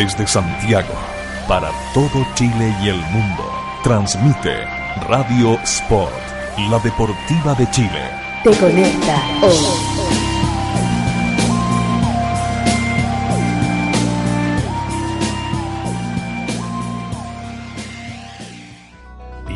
[0.00, 0.94] Desde Santiago,
[1.46, 3.44] para todo Chile y el mundo,
[3.82, 4.64] transmite
[5.06, 6.14] Radio Sport,
[6.70, 8.00] la deportiva de Chile.
[8.42, 9.58] Te conecta hoy.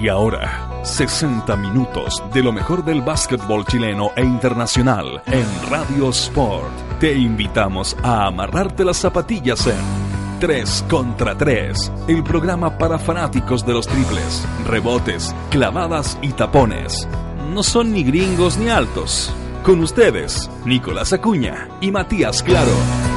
[0.02, 6.98] Y ahora, 60 minutos de lo mejor del básquetbol chileno e internacional en Radio Sport.
[7.00, 10.04] Te invitamos a amarrarte las zapatillas en
[10.40, 17.08] 3 contra 3, el programa para fanáticos de los triples, rebotes, clavadas y tapones.
[17.52, 19.32] No son ni gringos ni altos.
[19.62, 23.13] Con ustedes, Nicolás Acuña y Matías Claro.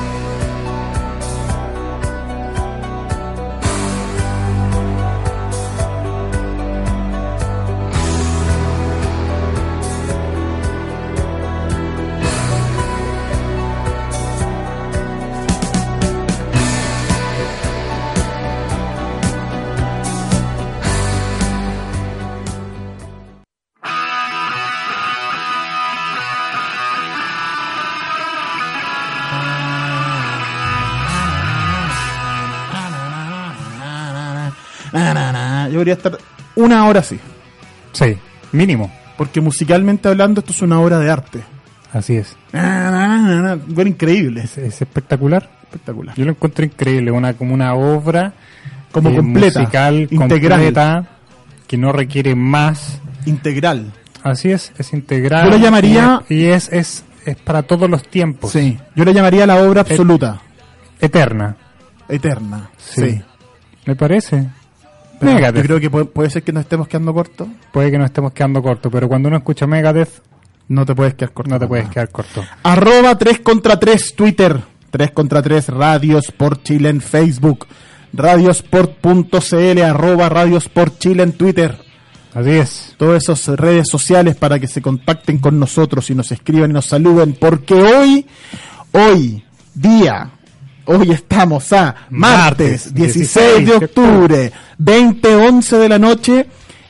[35.87, 36.17] Debería estar
[36.55, 37.19] una hora así.
[37.93, 38.17] Sí,
[38.51, 38.91] mínimo.
[39.17, 41.39] Porque musicalmente hablando, esto es una obra de arte.
[41.93, 42.35] Así es.
[42.51, 43.55] Na, na, na, na.
[43.67, 44.41] Bueno, increíble.
[44.43, 45.49] Es, es espectacular.
[45.63, 46.15] Espectacular.
[46.15, 48.33] Yo lo encuentro increíble, una como una obra
[48.91, 50.59] Como eh, completa, musical integral.
[50.59, 51.07] completa
[51.67, 52.99] que no requiere más.
[53.25, 53.91] Integral.
[54.23, 55.45] Así es, es integral.
[55.45, 58.51] Yo lo llamaría- y, es, es es para todos los tiempos.
[58.51, 58.77] Sí.
[58.95, 60.39] Yo la llamaría la obra absoluta.
[61.01, 61.55] Eterna,
[62.07, 62.69] Eterna.
[62.77, 63.01] Sí.
[63.01, 63.21] Sí.
[63.85, 64.47] me parece.
[65.21, 65.55] Megadeth.
[65.55, 67.47] Yo creo que puede, puede ser que nos estemos quedando cortos.
[67.71, 70.21] Puede que nos estemos quedando cortos, pero cuando uno escucha Megadeth,
[70.69, 71.49] No te puedes quedar corto.
[71.51, 72.43] no te puedes quedar corto.
[72.63, 74.61] Arroba 3 contra 3 Twitter.
[74.91, 77.67] 3 contra 3 Radio Sport Chile en Facebook.
[78.13, 81.77] Radiosport.cl arroba Radio Sport Chile en Twitter.
[82.33, 82.95] Así es.
[82.97, 86.85] Todas esas redes sociales para que se contacten con nosotros y nos escriban y nos
[86.85, 87.33] saluden.
[87.39, 88.25] Porque hoy,
[88.91, 90.31] hoy, día,
[90.87, 96.47] hoy estamos a martes Martes, 16 de octubre, 20.11 de la noche,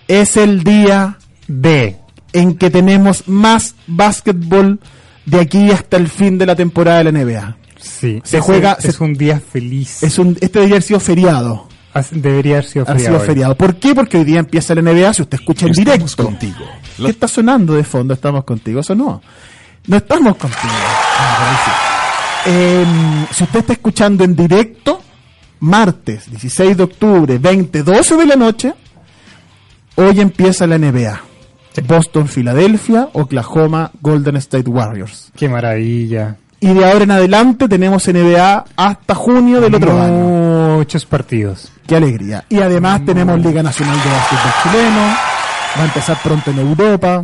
[0.08, 1.98] es el día De.
[2.34, 4.80] en que tenemos más básquetbol
[5.26, 7.58] de aquí hasta el fin de la temporada de la NBA.
[7.80, 8.22] Sí.
[8.24, 10.02] Se juega- Es se- un día feliz.
[10.04, 11.68] Es un, este debería haber sido feriado.
[11.94, 13.08] As- Debería haber sido Ha feriado.
[13.16, 13.26] sido hoy.
[13.28, 13.56] feriado.
[13.58, 13.96] ¿Por qué?
[13.96, 15.14] Porque hoy día empieza la NBA.
[15.14, 16.24] Si usted escucha en Estamos directo.
[16.26, 16.66] contigo.
[16.98, 18.14] ¿Qué está sonando de fondo?
[18.14, 19.22] Estamos contigo, eso no.
[19.88, 20.74] No estamos contigo.
[20.74, 21.87] Ah,
[22.50, 25.02] Em, si usted está escuchando en directo,
[25.60, 28.74] martes 16 de octubre, 20, 12 de la noche,
[29.96, 31.22] hoy empieza la NBA.
[31.86, 35.30] Boston, Filadelfia, Oklahoma, Golden State Warriors.
[35.36, 36.38] Qué maravilla.
[36.62, 40.78] Y de ahora en adelante tenemos NBA hasta junio del otro año.
[40.78, 41.72] Muchos partidos.
[41.86, 42.46] Qué alegría.
[42.48, 45.02] Y además tenemos Liga Nacional de Básquetbol Chileno.
[45.78, 47.24] Va a empezar pronto en Europa.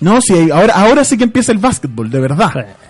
[0.00, 2.50] No, sí, ahora, ahora sí que empieza el básquetbol, de verdad.
[2.52, 2.85] Sí,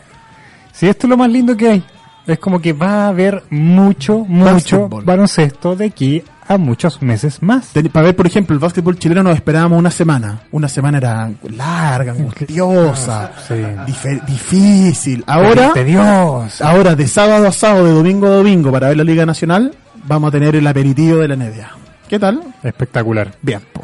[0.83, 1.85] esto es lo más lindo que hay.
[2.27, 7.73] Es como que va a haber mucho, mucho baloncesto de aquí a muchos meses más.
[7.93, 10.41] Para ver, por ejemplo, el básquetbol chileno nos esperábamos una semana.
[10.51, 13.55] Una semana era larga, angustiosa, Sí.
[13.87, 15.25] dife- difícil.
[15.27, 16.61] Ahora, Dios.
[16.61, 19.73] ahora de sábado a sábado, de domingo a domingo, para ver la Liga Nacional,
[20.05, 21.71] vamos a tener el aperitivo de la NBA.
[22.09, 22.41] ¿Qué tal?
[22.63, 23.33] Espectacular.
[23.43, 23.83] Bien, po.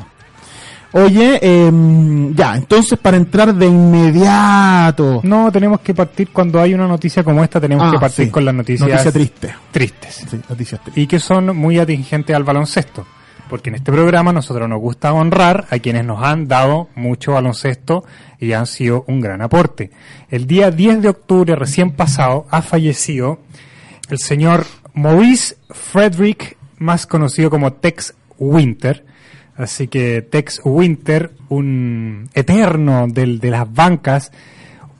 [0.95, 5.21] Oye, em, ya, entonces para entrar de inmediato.
[5.25, 8.31] No, tenemos que partir cuando hay una noticia como esta, tenemos Ah, que partir sí.
[8.31, 9.55] con las noticias Noticia triste.
[9.71, 10.27] tristes.
[10.31, 11.03] Sí, noticias tristes.
[11.03, 13.07] Y que son muy atingentes al baloncesto.
[13.49, 18.05] Porque en este programa nosotros nos gusta honrar a quienes nos han dado mucho baloncesto
[18.39, 19.91] y han sido un gran aporte.
[20.31, 23.41] El día 10 de octubre recién pasado ha fallecido
[24.09, 24.65] el señor
[24.95, 29.05] Maurice Frederick, más conocido como Tex Winter.
[29.57, 34.33] Así que Tex Winter, un eterno del, de las bancas,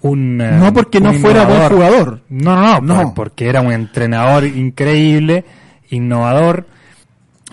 [0.03, 0.41] un...
[0.41, 2.23] eh, No porque no fuera buen jugador.
[2.29, 3.03] No, no, no, No.
[3.03, 5.45] por- porque era un entrenador increíble,
[5.91, 6.67] innovador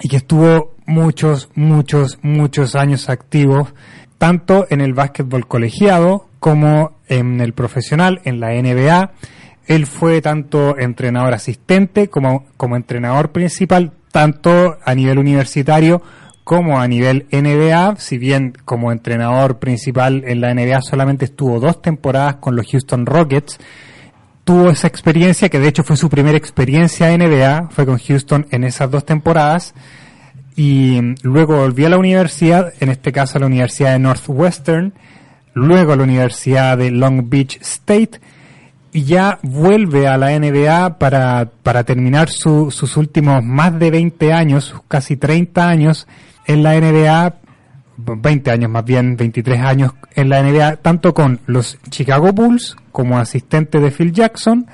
[0.02, 3.74] y que estuvo muchos, muchos, muchos años activos,
[4.18, 9.12] tanto en el básquetbol colegiado como en el profesional, en la NBA.
[9.68, 16.02] Él fue tanto entrenador asistente como, como entrenador principal, tanto a nivel universitario
[16.50, 21.80] como a nivel NBA, si bien como entrenador principal en la NBA solamente estuvo dos
[21.80, 23.60] temporadas con los Houston Rockets,
[24.46, 28.48] tuvo esa experiencia, que de hecho fue su primera experiencia en NBA, fue con Houston
[28.50, 29.76] en esas dos temporadas,
[30.56, 34.94] y luego volvió a la universidad, en este caso a la Universidad de Northwestern,
[35.54, 38.20] luego a la Universidad de Long Beach State,
[38.92, 44.34] y ya vuelve a la NBA para, para terminar su- sus últimos más de 20
[44.34, 46.08] años, casi 30 años
[46.50, 47.36] en la NBA,
[47.98, 53.20] 20 años más bien, 23 años en la NBA, tanto con los Chicago Bulls como
[53.20, 54.66] asistente de Phil Jackson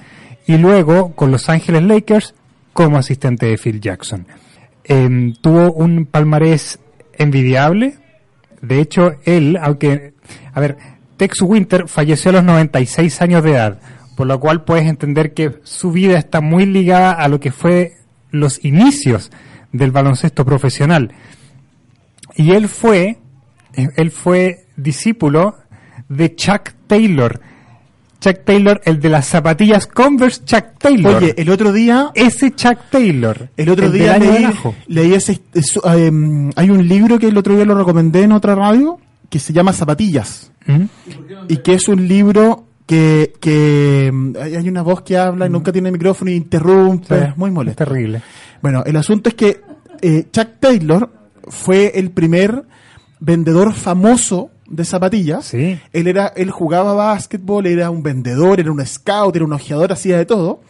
[0.47, 2.33] y luego con Los Ángeles Lakers
[2.71, 4.25] como asistente de Phil Jackson.
[4.85, 6.79] Em, tuvo un palmarés
[7.17, 7.95] envidiable.
[8.61, 10.13] De hecho, él, aunque,
[10.53, 10.77] a ver,
[11.17, 13.81] Tex Winter falleció a los 96 años de edad,
[14.15, 17.97] por lo cual puedes entender que su vida está muy ligada a lo que fue
[18.31, 19.29] los inicios
[19.73, 21.11] del baloncesto profesional.
[22.35, 23.17] Y él fue,
[23.73, 25.55] eh, él fue discípulo
[26.09, 27.39] de Chuck Taylor.
[28.19, 31.15] Chuck Taylor, el de las zapatillas Converse Chuck Taylor.
[31.15, 33.49] Oye, el otro día ese Chuck Taylor.
[33.55, 34.47] El otro el día leí,
[34.87, 35.41] leí ese,
[35.83, 38.97] em, hay un libro que el otro día lo recomendé en otra radio
[39.29, 40.83] que se llama Zapatillas ¿Mm?
[41.49, 45.71] y que es un libro que, que em, hay una voz que habla y nunca
[45.71, 47.85] tiene micrófono y interrumpe, es muy Es molesto.
[47.85, 48.21] terrible.
[48.61, 49.61] Bueno, el asunto es que
[50.01, 51.11] eh, Chuck Taylor
[51.47, 52.63] fue el primer
[53.19, 55.45] vendedor famoso de zapatillas.
[55.45, 55.79] Sí.
[55.93, 60.17] Él era, él jugaba básquetbol, era un vendedor, era un scout, era un ojeador, hacía
[60.17, 60.61] de todo.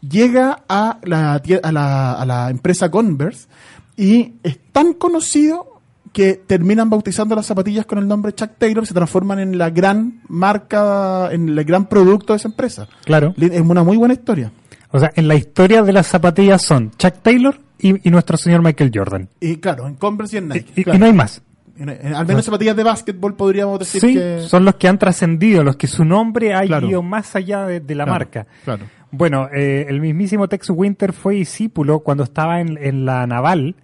[0.00, 3.48] Llega a la, a la, a la empresa Converse
[3.96, 5.80] y es tan conocido
[6.12, 9.70] que terminan bautizando las zapatillas con el nombre Chuck Taylor y se transforman en la
[9.70, 12.86] gran marca, en el gran producto de esa empresa.
[13.04, 13.34] Claro.
[13.36, 14.52] Es una muy buena historia.
[14.92, 17.58] O sea, en la historia de las zapatillas son Chuck Taylor
[17.88, 19.28] y, y nuestro señor Michael Jordan.
[19.40, 20.72] Y claro, en Converse y en Nike.
[20.92, 21.42] y- no hay más.
[21.76, 24.40] En- en- al menos zapatillas de básquetbol podríamos decir Sí, que...
[24.46, 26.88] son los que han trascendido, los que su nombre ha Claro.
[26.88, 28.46] ido más allá de, de la Claro, marca.
[28.64, 28.84] Claro.
[29.10, 33.74] Bueno, eh, el mismísimo Tex Winter fue discípulo cuando estaba en, en la naval.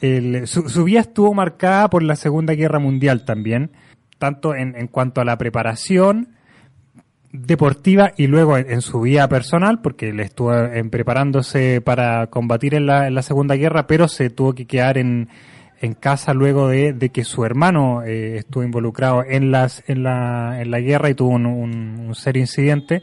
[0.00, 3.70] El- su, su vida estuvo marcada por la Segunda Guerra Mundial también,
[4.18, 6.28] tanto en, en cuanto a la preparación
[7.46, 12.74] deportiva y luego en, en su vida personal, porque él estuvo en preparándose para combatir
[12.74, 15.28] en la, en la Segunda Guerra, pero se tuvo que quedar en,
[15.80, 20.60] en casa luego de, de que su hermano eh, estuvo involucrado en las en la,
[20.60, 23.02] en la guerra y tuvo un, un- un serio incidente.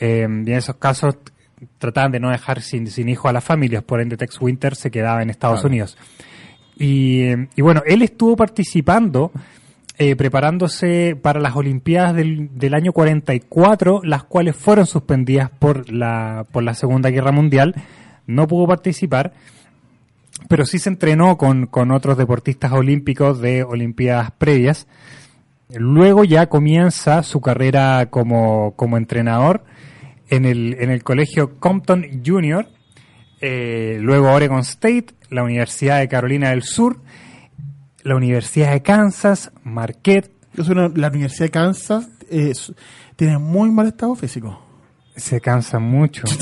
[0.00, 1.16] Eh, y en esos casos
[1.78, 4.90] trataban de no dejar sin, sin hijo a las familias, por ende Tex Winter se
[4.90, 5.68] quedaba en Estados Claro.
[5.68, 5.96] Unidos.
[6.76, 9.30] Y, eh, y bueno, él estuvo participando,
[10.02, 16.64] eh, preparándose para las Olimpiadas del, año 44, las cuales fueron suspendidas por la, por
[16.64, 17.76] la Segunda Guerra Mundial.
[18.26, 19.32] No pudo participar,
[20.48, 24.88] pero sí se entrenó con, con otros deportistas olímpicos de Olimpiadas previas.
[25.70, 29.62] Luego ya comienza su carrera como, como entrenador
[30.30, 32.66] en el, en el colegio Compton Junior,
[33.40, 36.98] eh, luego Oregon State, la Universidad de Carolina del Sur,
[38.02, 40.30] la Universidad de Kansas, Marquette.
[40.56, 42.72] Es una- la Universidad de Kansas es-
[43.16, 44.60] tiene muy mal estado físico.
[45.16, 46.22] Se cansa mucho.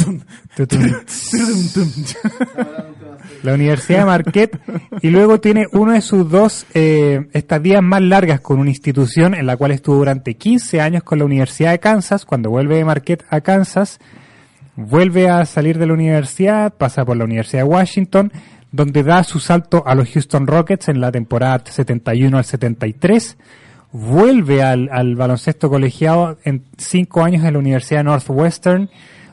[3.42, 4.60] La Universidad de Marquette
[5.02, 9.46] y luego tiene uno de sus dos eh, estadías más largas con una institución en
[9.46, 12.24] la cual estuvo durante 15 años con la Universidad de Kansas.
[12.24, 13.98] Cuando vuelve de Marquette a Kansas,
[14.76, 18.32] vuelve a salir de la universidad, pasa por la Universidad de Washington,
[18.72, 23.36] donde da su salto a los Houston Rockets en la temporada 71 al 73.
[23.92, 28.88] Vuelve al, al baloncesto colegiado en cinco años en la Universidad Northwestern,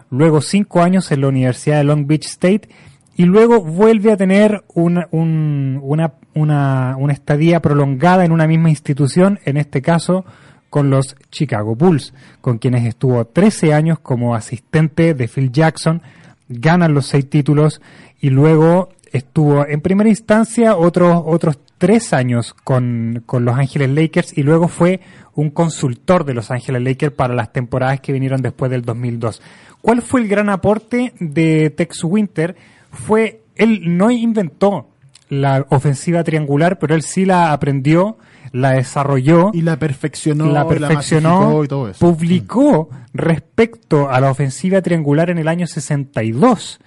[0.09, 2.69] luego cinco años en la Universidad de Long Beach State
[3.15, 8.69] y luego vuelve a tener una, un- una, una, una estadía prolongada en una misma
[8.69, 10.25] institución, en este caso
[10.69, 16.01] con los Chicago Bulls, con quienes estuvo 13 años como asistente de Phil Jackson,
[16.49, 17.81] ganan los seis títulos
[18.19, 24.37] y luego estuvo en primera instancia otros otros tres años con, con Los Ángeles Lakers
[24.37, 24.99] y luego fue
[25.35, 29.41] un consultor de Los Ángeles Lakers para las temporadas que vinieron después del 2002.
[29.81, 32.55] ¿Cuál fue el gran aporte de Tex Winter?
[32.91, 34.89] Fue, él no inventó
[35.29, 38.17] la ofensiva triangular, pero él sí la aprendió,
[38.51, 41.99] la desarrolló Y la perfeccionó, la perfeccionó, y todo eso.
[41.99, 46.79] publicó respecto a la ofensiva triangular en el año 62.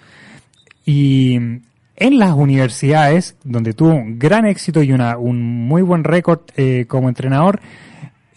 [0.87, 1.39] Y
[2.01, 6.87] en las universidades, donde tuvo un gran éxito y una, un muy buen récord eh,
[6.89, 7.61] como entrenador,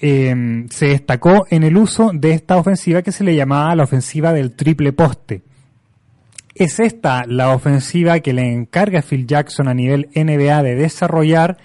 [0.02, 4.34] eh, se destacó en el uso de esta ofensiva que se le llamaba la ofensiva
[4.34, 5.44] del triple poste.
[6.54, 11.58] Es esta la ofensiva que le encarga Phil Jackson a nivel NBA de desarrollar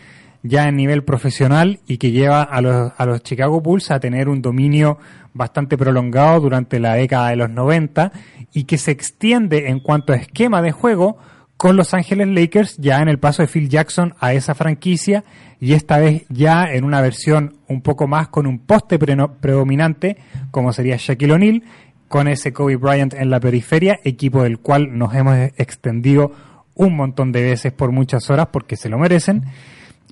[0.45, 4.29] ya en nivel profesional y que lleva a los, a los Chicago Bulls a tener
[4.29, 4.99] un dominio
[5.35, 8.13] bastante prolongado durante la década de los 90
[8.53, 11.19] y que se extiende en cuanto a esquema de juego
[11.59, 15.25] con Los Ángeles Lakers ya en el paso de Phil Jackson a esa franquicia
[15.61, 20.17] y esta vez ya en una versión un poco más con un poste predominante
[20.53, 21.63] como sería Shaquille O'Neal
[22.07, 26.33] con ese Kobe Bryant en la periferia, equipo del cual nos hemos extendido
[26.77, 29.45] un montón de veces por muchas horas porque se lo merecen.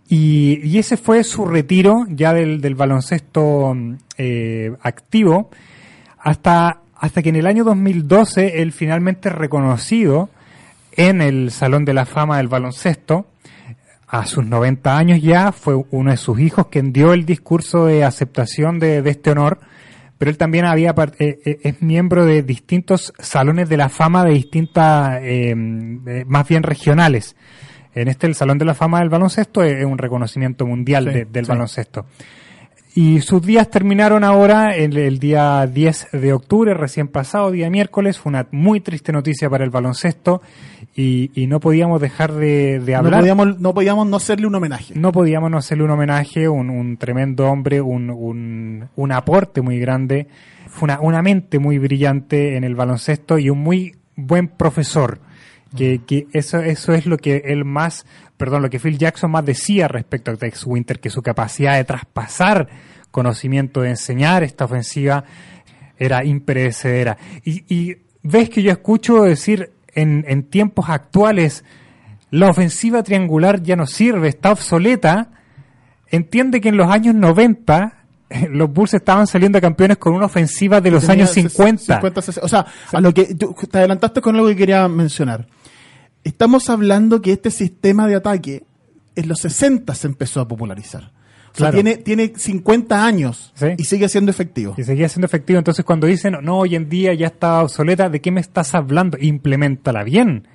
[0.08, 3.74] Y, y ese fue su retiro ya del, del baloncesto
[4.18, 5.50] eh, activo
[6.18, 10.28] hasta, hasta que en el año 2012 él finalmente reconocido
[10.96, 13.26] en el Salón de la Fama del Baloncesto,
[14.08, 18.04] a sus 90 años ya, fue uno de sus hijos quien dio el discurso de
[18.04, 19.58] aceptación de, de este honor,
[20.18, 24.32] pero él también había eh, eh, es miembro de distintos salones de la fama de
[24.32, 25.54] distintas, eh,
[26.26, 27.36] más bien regionales.
[27.94, 31.24] En este, el Salón de la Fama del Baloncesto es, un reconocimiento mundial Sí, de-
[31.24, 31.48] del sí.
[31.50, 32.06] baloncesto.
[32.96, 38.18] Y sus días terminaron ahora el, el día 10 de octubre, recién pasado, día miércoles.
[38.18, 40.40] Fue una muy triste noticia para el baloncesto
[40.94, 43.20] y, y no podíamos dejar de, de No hablar.
[43.20, 44.94] podíamos, no podíamos no hacerle un homenaje.
[44.96, 49.78] No podíamos no hacerle un homenaje, un, un tremendo hombre, un, un, un aporte muy
[49.78, 50.28] grande,
[50.66, 55.18] fue una, una mente muy brillante en el baloncesto y un muy buen profesor.
[55.76, 58.06] Que, que eso, eso es lo que él más,
[58.36, 61.84] perdón, lo que Phil Jackson más decía respecto a Tex Winter, que su capacidad de
[61.84, 62.68] traspasar
[63.10, 65.24] conocimiento, de enseñar esta ofensiva
[65.98, 67.16] era imperecedera.
[67.44, 71.64] Y, y ves que yo escucho decir en, en tiempos actuales,
[72.30, 75.30] la ofensiva triangular ya no sirve, está obsoleta.
[76.08, 80.80] Entiende que en los años 90 eh, los Bulls estaban saliendo campeones con una ofensiva
[80.80, 81.94] de los Tenía años 50.
[81.94, 82.44] 50, 60.
[82.44, 85.46] O sea, a lo que tú te adelantaste con algo que quería mencionar.
[86.26, 88.64] Estamos hablando que este sistema de ataque
[89.14, 91.12] en los 60 se empezó a popularizar.
[91.52, 91.74] O sea, Claro.
[91.76, 93.68] tiene, tiene 50 años Sí.
[93.78, 94.74] y sigue siendo efectivo.
[94.76, 95.58] Y seguía siendo efectivo.
[95.58, 99.16] Entonces, cuando dicen, no, hoy en día ya está obsoleta, ¿de qué me estás hablando?
[99.20, 100.48] Implementala bien.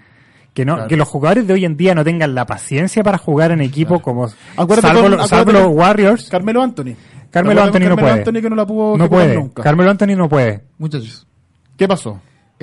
[0.53, 0.89] Que no, Claro.
[0.89, 4.01] que los jugadores de hoy en día no tengan la paciencia para jugar en equipo
[4.01, 4.25] como
[4.57, 6.29] Acuérdate salvo, con- los- acuérdate salvo los Warriors.
[6.29, 6.95] Carmelo Anthony.
[7.31, 8.11] Carmelo Anthony no Carmelo puede.
[8.19, 9.35] Anthony que no la pudo no puede.
[9.35, 9.63] nunca.
[9.63, 10.63] Carmelo Anthony no puede.
[10.77, 11.25] Muchachos.
[11.77, 12.19] ¿Qué pasó?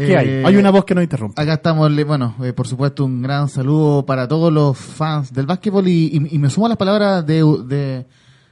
[0.07, 0.28] ¿Qué hay?
[0.28, 1.40] eh, Hay una voz que nos interrumpe.
[1.40, 5.87] Acá estamos, bueno, eh, por supuesto, un gran saludo para todos los fans del básquetbol
[5.88, 8.07] y, y- y me sumo a las palabras de, de,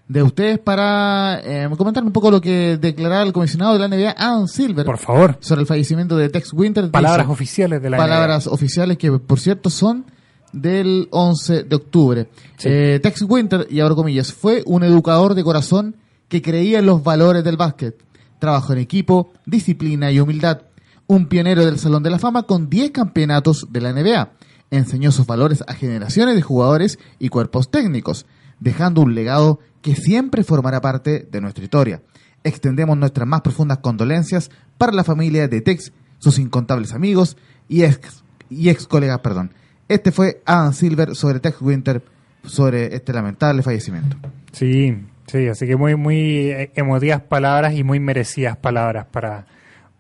[0.09, 4.15] de ustedes para eh, comentar un poco lo que declaraba el comisionado de la NBA,
[4.17, 5.37] Adam Silver, Por favor.
[5.41, 6.91] sobre el fallecimiento de Tex Winter.
[6.91, 10.05] Palabras Dice- oficiales de la palabras oficiales que, por cierto, son
[10.53, 12.29] del 11 de octubre.
[12.57, 12.69] Sí.
[12.71, 15.97] Eh, Tex Winter, y abro comillas, fue un educador de corazón
[16.29, 17.97] que creía en los valores del básquet.
[18.39, 20.63] Trabajo en equipo, disciplina y humildad.
[21.09, 24.33] Un pionero del Salón de la Fama con 10 campeonatos de la NBA.
[24.73, 28.27] Enseñó sus valores a generaciones de jugadores y cuerpos técnicos,
[28.59, 32.03] dejando un legado que siempre formará parte de nuestra historia.
[32.43, 37.37] Extendemos nuestras más profundas condolencias para la familia de Tex, sus incontables amigos
[37.69, 39.53] y ex, y ex colegas, perdón.
[39.89, 42.03] Este fue Adam Silver sobre Tex Winter,
[42.43, 44.17] sobre este lamentable fallecimiento.
[44.51, 44.97] Sí,
[45.29, 49.47] sí, así que muy, muy eh, emotivas palabras y muy merecidas palabras para,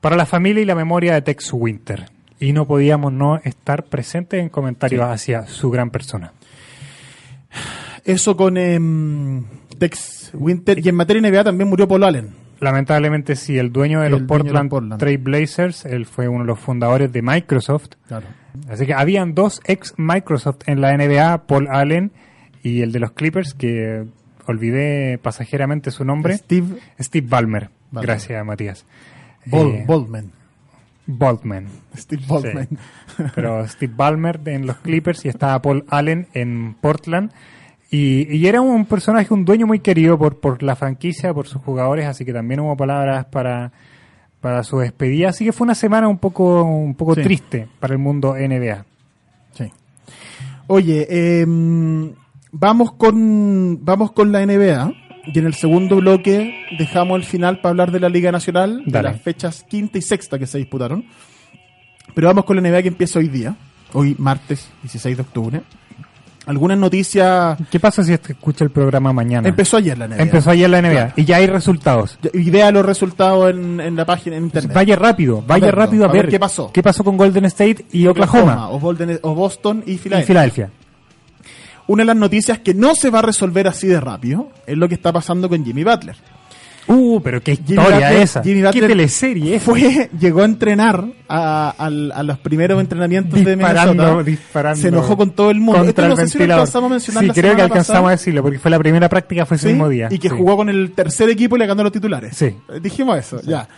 [0.06, 2.04] para la familia y la memoria de Tex Winter.
[2.38, 6.32] Y no podíamos no estar presentes en comentarios hacia su gran persona.
[8.04, 9.42] Eso con em,
[9.80, 10.78] Tex Winter.
[10.78, 12.36] Y en materia NBA también murió Paul Allen.
[12.60, 15.00] Lamentablemente sí, el dueño de El los dueño Portland, Portland.
[15.00, 17.96] Trail Blazers, él fue uno de los fundadores de Microsoft.
[18.06, 18.28] Claro.
[18.68, 22.12] Así que habían dos ex Microsoft en la NBA, Paul Allen
[22.62, 24.04] y el de los Clippers, que
[24.46, 27.70] olvidé pasajeramente su nombre, Steve Steve Ballmer.
[27.90, 28.06] Ballmer.
[28.06, 28.86] Gracias, Matías.
[29.46, 30.32] Bol- Eh, Baldwin.
[31.08, 31.66] Boltman.
[31.96, 32.68] Steve Baldwin.
[33.16, 33.22] Sí.
[33.34, 37.30] Pero Steve Ballmer en los Clippers y estaba Paul Allen en Portland.
[37.90, 41.62] Y, y era un personaje, un dueño muy querido por, por la franquicia, por sus
[41.62, 43.70] jugadores, así que también hubo palabras para,
[44.40, 45.28] para su despedida.
[45.28, 47.22] Así que fue una semana un poco, un poco Sí.
[47.22, 48.84] triste para el mundo NBA.
[49.52, 49.70] Sí.
[50.66, 52.12] Oye, em,
[52.50, 54.92] vamos con vamos con la NBA
[55.32, 58.92] y en el segundo bloque dejamos el final para hablar de la Liga Nacional, de
[58.92, 59.10] Dale.
[59.10, 61.04] las fechas quinta y sexta que se disputaron.
[62.14, 63.54] Pero vamos con la NBA que empieza hoy día,
[63.92, 65.60] hoy martes 16 de octubre.
[66.46, 67.58] Algunas noticias.
[67.70, 69.48] ¿Qué pasa si este escucha el programa mañana?
[69.48, 70.22] Empezó ayer la NBA.
[70.22, 71.12] Empezó ayer la NBA Claro.
[71.16, 72.18] y ya hay resultados.
[72.32, 74.72] Y vea los resultados en, en la página en internet.
[74.72, 76.70] Vaya rápido, vaya verlo, rápido a, a ver ver, qué pasó.
[76.72, 78.70] ¿Qué pasó con Golden State y Oklahoma?
[78.70, 80.70] O, Bolden- o Boston y Y Filadelfia.
[81.88, 84.88] Una de las noticias que no se va a resolver así de rápido es lo
[84.88, 86.16] que está pasando con Jimmy Butler.
[86.88, 88.42] Uh, pero qué Jimmy historia Butler- esa.
[88.44, 89.64] Jimmy qué Butler teleserie esa.
[89.64, 94.22] Fue, llegó a entrenar a, al- a los primeros entrenamientos de disparando, Minnesota.
[94.22, 94.82] disparando.
[94.82, 95.78] Se enojó con todo el mundo.
[95.84, 97.86] Contra Esto el no sé si lo alcanzamos a mencionar Sí, la creo que alcanzamos
[98.02, 98.08] pasada.
[98.08, 100.06] a decirlo, porque fue la primera práctica, fue ese Sí, mismo día.
[100.12, 100.34] Y que Sí.
[100.36, 102.36] jugó con el tercer equipo y le ganó los titulares.
[102.36, 102.54] Sí.
[102.80, 103.68] Dijimos eso, ya.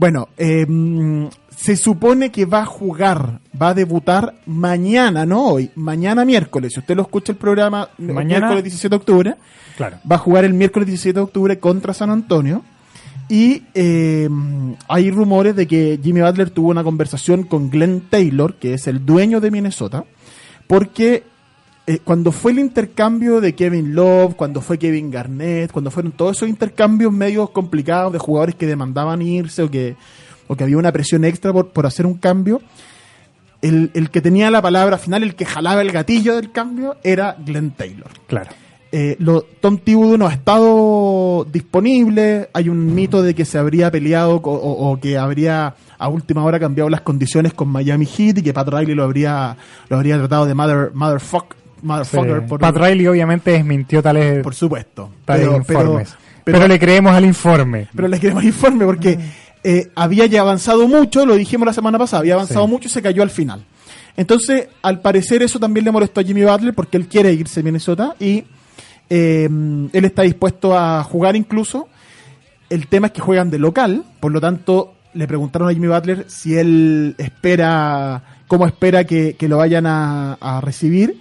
[0.00, 5.70] Bueno, eh, mm, se supone que va a jugar, va a debutar mañana, no hoy,
[5.74, 6.72] mañana miércoles.
[6.72, 9.34] Si usted lo escucha el programa eh, Mañana- miércoles 17 de octubre,
[9.76, 9.98] Claro.
[10.10, 12.62] va a jugar el miércoles 17 de octubre contra San Antonio.
[13.28, 14.26] Y eh,
[14.88, 19.04] hay rumores de que Jimmy Butler tuvo una conversación con Glenn Taylor, que es el
[19.04, 20.04] dueño de Minnesota,
[20.66, 21.24] porque
[21.90, 26.36] eh, cuando fue el intercambio de Kevin Love, cuando fue Kevin Garnett, cuando fueron todos
[26.36, 29.96] esos intercambios medios complicados de jugadores que demandaban irse o que,
[30.46, 32.62] o que había una presión extra por, por hacer un cambio,
[33.60, 37.34] el, el que tenía la palabra final, el que jalaba el gatillo del cambio, era
[37.44, 38.10] Glenn Taylor.
[38.28, 38.50] Claro.
[38.92, 42.50] Eh, lo, Tom Thibodeau no ha estado disponible.
[42.52, 46.88] Hay un mito de que se habría peleado o que habría a última hora cambiado
[46.88, 49.56] las condiciones con Miami Heat y que Pat Riley lo habría
[49.88, 52.46] lo habría tratado de mother motherfuck, motherfucker Sí.
[52.48, 55.10] por, Pat Riley obviamente desmintió tales, por supuesto.
[55.24, 56.16] tales Pero, informes.
[56.44, 57.88] pero- Pero, le creemos al informe.
[57.94, 59.18] pero les queremos informe porque
[59.62, 62.70] eh, había ya avanzado mucho, lo dijimos la semana pasada, había avanzado Sí.
[62.70, 63.62] mucho y se cayó al final.
[64.16, 67.62] Entonces, al parecer eso también le molestó a Jimmy Butler porque él quiere irse a
[67.62, 68.44] Minnesota y
[69.08, 69.48] eh,
[69.92, 71.88] él está dispuesto a jugar incluso.
[72.68, 76.24] El tema es que juegan de local, por lo tanto le preguntaron a Jimmy Butler
[76.28, 81.18] si él espera, cómo espera que, que lo vayan a, a recibir.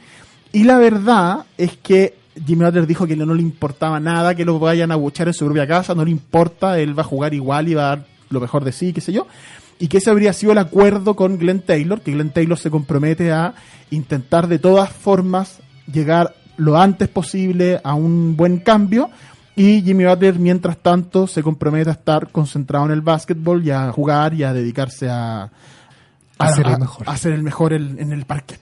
[0.52, 2.16] Y la verdad es que
[2.46, 5.46] Jimmy Butler dijo que no, le importaba nada que lo vayan a buchar en su
[5.46, 8.40] propia casa, no le importa, él va a jugar igual y va a dar lo
[8.40, 9.28] mejor de sí, qué sé yo.
[9.80, 13.32] Y que ese habría sido el acuerdo con Glenn Taylor, que Glenn Taylor se compromete
[13.32, 13.54] a
[13.92, 15.60] intentar de todas formas
[15.92, 19.10] llegar lo antes posible a un buen cambio.
[19.56, 23.92] Y Jimmy Butler, mientras tanto, se compromete a estar concentrado en el básquetbol y a
[23.92, 25.50] jugar y a dedicarse a,
[26.38, 27.10] A ser el mejor.
[27.10, 28.60] a ser el mejor en, el parquet.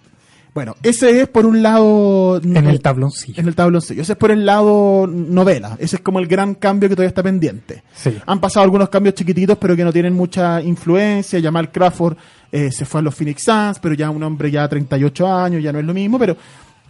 [0.57, 2.41] Bueno, ese es por un lado...
[2.43, 3.39] En el tabloncillo.
[3.39, 4.01] En el tabloncillo.
[4.01, 5.77] Ese es por el lado novela.
[5.77, 7.83] Ese es como el gran cambio que todavía está pendiente.
[7.93, 8.17] Sí.
[8.25, 11.39] Han pasado algunos cambios chiquititos, pero que no tienen mucha influencia.
[11.39, 12.17] Jamal Crawford
[12.51, 15.71] eh, se fue a los Phoenix Suns, pero ya un hombre ya 38 años, ya
[15.71, 16.17] no es lo mismo.
[16.17, 16.35] Pero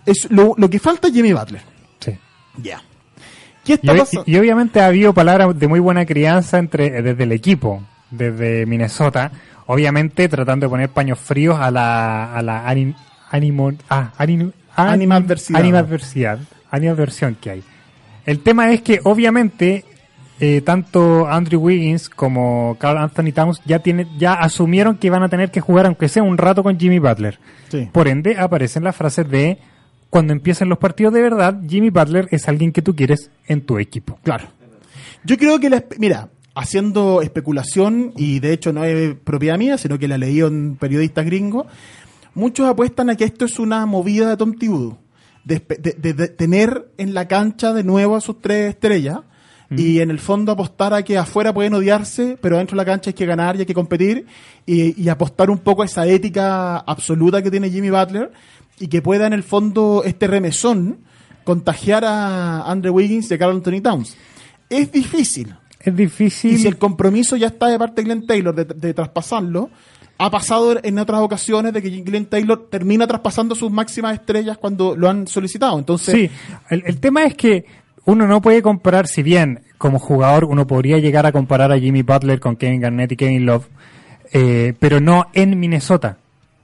[0.05, 1.61] es lo, lo que falta es Jimmy Butler.
[1.99, 2.17] Sí.
[2.63, 2.81] Ya.
[3.65, 4.23] ¿Qué Y, está pasando?
[4.25, 9.29] y obviamente ha habido palabras de muy buena crianza entre desde el equipo, desde Minnesota,
[9.65, 12.65] obviamente tratando de poner paños fríos a la, a la
[13.31, 15.59] ah, anim- anim- Animadversidad.
[15.59, 16.39] animadversidad,
[16.71, 17.63] animadversión que hay.
[18.25, 19.85] El tema es que obviamente
[20.39, 25.29] eh, tanto Andrew Wiggins como Carl Anthony Towns ya tiene, ya asumieron que van a
[25.29, 27.39] tener que jugar aunque sea un rato con Jimmy Butler.
[27.69, 27.89] Sí.
[27.91, 29.57] Por ende, aparecen las frases de
[30.09, 33.77] cuando empiecen los partidos de verdad, Jimmy Butler es alguien que tú quieres en tu
[33.79, 34.19] equipo.
[34.23, 34.45] Claro.
[35.23, 39.97] Yo creo que, la, mira, haciendo especulación, y de hecho no es propiedad mía, sino
[39.99, 41.65] que la leí en periodistas gringos,
[42.37, 44.53] muchos apuestan a que esto es una movida de Tom.
[45.43, 49.19] De, espe- de- de- de tener en la cancha de nuevo a sus tres estrellas
[49.69, 53.09] y en el fondo apostar a que afuera pueden odiarse, pero dentro de la cancha
[53.09, 54.25] hay que ganar y hay que competir
[54.65, 58.31] y, y apostar un poco a esa ética absoluta que tiene Jimmy Butler
[58.79, 60.99] y que pueda en el fondo este remesón
[61.43, 64.15] contagiar a Andrew Wiggins y a Carl Anthony Towns.
[64.69, 65.53] Es difícil.
[65.79, 66.53] Es difícil.
[66.53, 69.69] Y si el compromiso ya está de parte de Glenn Taylor de, de traspasarlo,
[70.17, 74.95] ha pasado en otras ocasiones de que Glenn Taylor termina traspasando sus máximas estrellas cuando
[74.95, 75.77] lo han solicitado.
[75.77, 76.29] Entonces, Sí,
[76.69, 77.65] el, el tema es que
[78.05, 82.01] uno no puede comparar, si bien como jugador uno podría llegar a comparar a Jimmy
[82.01, 83.67] Butler con Kevin Garnett y Kevin Love,
[84.33, 86.17] eh, pero no en Minnesota.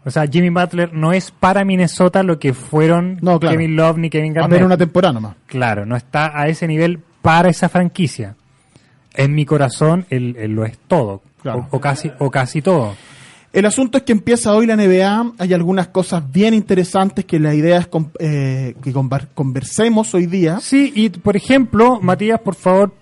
[0.05, 3.55] O sea, Jimmy Butler no es para Minnesota lo que fueron No, claro.
[3.55, 4.51] Kevin Love ni Kevin a Garnett.
[4.59, 5.35] ver una temporada nomás.
[5.45, 8.35] Claro, no está a ese nivel para esa franquicia.
[9.13, 11.21] En mi corazón, él, él lo es todo.
[11.41, 11.67] Claro.
[11.71, 12.95] O, o casi, o casi todo.
[13.53, 17.53] El asunto es que empieza hoy la NBA, hay algunas cosas bien interesantes que la
[17.53, 20.59] idea es con- eh, que conver- conversemos hoy día.
[20.59, 22.95] Sí, y por ejemplo, Matías, por favor,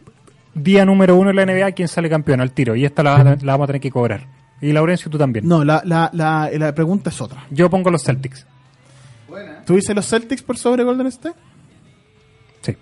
[0.54, 2.76] día número uno en la NBA, ¿quién sale campeón al tiro?
[2.76, 4.28] Y esta la, la vamos a tener que cobrar.
[4.62, 5.48] Y Laurencio, tú también.
[5.48, 7.46] No, la, la, la, la pregunta es otra.
[7.50, 8.46] Yo pongo los Celtics.
[9.66, 11.38] ¿Tú dices los Celtics por sobre Golden State?
[12.62, 12.76] Sí.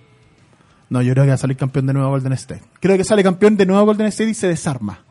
[0.89, 2.63] No, yo creo que va a salir campeón de nuevo Golden State.
[2.79, 5.03] Creo que sale campeón de nuevo Golden State y se desarma.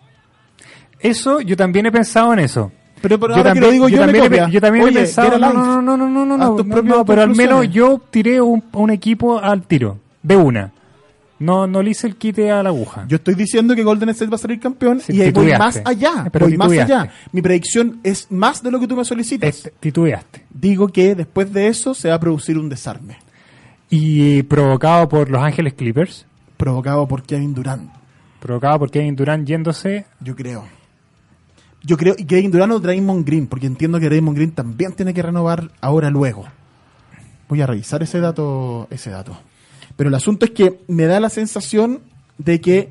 [1.01, 2.73] Eso, yo también he pensado en eso.
[3.01, 4.47] Pero, pero yo ahora que lo digo yo, me también, he, copia.
[4.47, 6.83] pe- yo también he Oye, pensado, get no, no, no, no, no, no, no, no,
[6.83, 10.73] no, pero al menos yo tiré un, un equipo al tiro, de una.
[11.41, 13.05] No, no le hice el quite a la aguja.
[13.07, 15.81] Yo estoy diciendo que Golden State va a salir campeón Sí, y ahí voy más
[15.85, 16.27] allá.
[16.33, 17.13] Pero voy más allá.
[17.31, 19.49] Mi predicción es más de lo que tú me solicitas.
[19.49, 20.47] Este, titubeaste.
[20.51, 23.19] Digo que después de eso se va a producir un desarme
[23.89, 27.89] Y provocado por Los Ángeles Clippers, provocado por Kevin Durant,
[28.41, 30.65] provocado por Kevin Durant yéndose yo creo.
[31.89, 35.15] Yo creo, y Kevin Durant o Draymond Green, porque entiendo que Draymond Green también tiene
[35.15, 36.45] que renovar ahora luego.
[37.49, 39.41] Voy a revisar ese dato, ese dato.
[39.97, 42.01] Pero el asunto es que me da la sensación
[42.37, 42.91] de que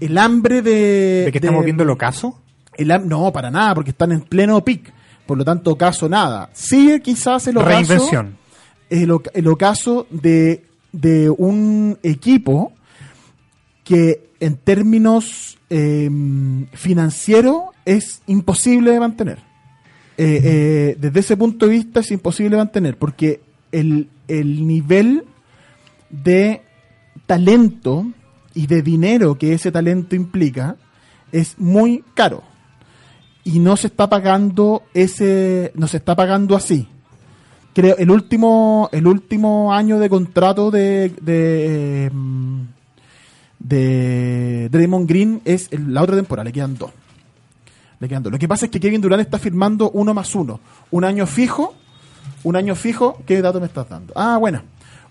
[0.00, 1.24] el hambre de...
[1.26, 2.40] ¿De que estamos viendo el ocaso?
[2.78, 4.94] El no, para nada, porque están en pleno pic.
[5.26, 6.48] Por lo tanto, ocaso nada.
[6.54, 7.70] Sigue quizás el ocaso.
[7.70, 8.38] Reinvención.
[8.88, 12.72] El, el ocaso de, de un equipo
[13.84, 16.10] que en términos eh,
[16.72, 19.38] financieros es imposible de mantener.
[20.16, 25.24] Eh, eh, desde ese punto de vista es imposible mantener, porque el, el nivel
[26.10, 26.62] de
[27.26, 28.06] talento
[28.54, 30.76] y de dinero que ese talento implica
[31.30, 32.42] es muy caro
[33.44, 36.88] y no se está pagando ese no se está pagando así
[37.74, 42.10] creo el último el último año de contrato de de, eh,
[43.58, 46.90] de Draymond Green es el- la otra temporada le quedan dos.
[48.00, 48.32] Le quedan dos.
[48.32, 50.60] Lo que pasa es que Kevin Durant está firmando uno más uno.
[50.90, 51.74] Un año fijo
[52.44, 54.62] un año fijo qué dato me estás dando ah bueno.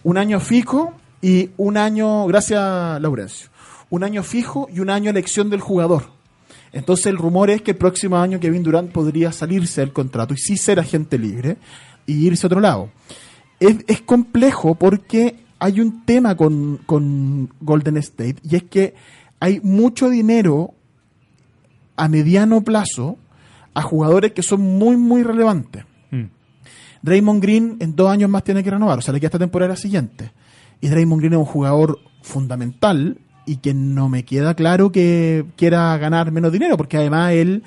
[0.04, 3.50] Un año fijo y un año gracias Laurencio.
[3.90, 6.04] Un año fijo y un año elección del jugador.
[6.72, 10.38] Entonces el rumor es que el próximo año Kevin Durant podría salirse del contrato y
[10.38, 11.58] sí ser agente libre
[12.06, 12.90] y irse a otro lado.
[13.60, 18.94] Es, es complejo porque hay un tema con, con Golden State y es que
[19.40, 20.74] hay mucho dinero
[21.96, 23.18] a mediano plazo
[23.74, 25.84] a jugadores que son muy, muy relevantes.
[26.12, 26.24] Mm.
[27.02, 29.76] Draymond Green en dos años más tiene que renovar, o sea, le queda esta temporada
[29.76, 30.32] siguiente.
[30.82, 35.98] Y Draymond Green es un jugador fundamental y que no me queda claro que quiera
[35.98, 37.64] ganar menos dinero, porque además él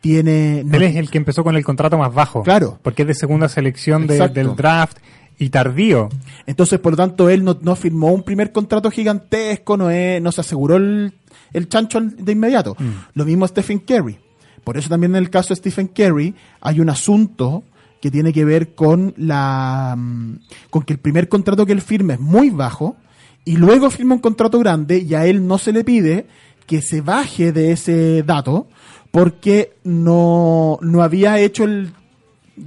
[0.00, 0.62] tiene...
[0.64, 2.42] no- Él es el que empezó con el contrato más bajo.
[2.42, 2.78] Claro.
[2.82, 4.98] Porque es de segunda selección de- del draft
[5.40, 6.08] y tardío.
[6.46, 10.30] Entonces, por lo tanto, él no, no firmó un primer contrato gigantesco, no, es- no
[10.30, 11.12] se aseguró el,
[11.52, 12.76] el chancho de inmediato.
[13.14, 14.18] Lo mismo Stephen Curry.
[14.62, 17.64] Por eso también en el caso de Stephen Curry hay un asunto
[18.00, 20.34] que tiene que ver con la mm,
[20.70, 22.96] con que el primer contrato que él firma es muy bajo
[23.44, 26.26] y luego firma un contrato grande y a él no se le pide
[26.66, 28.68] que se baje de ese dato
[29.10, 31.92] porque no, no había hecho el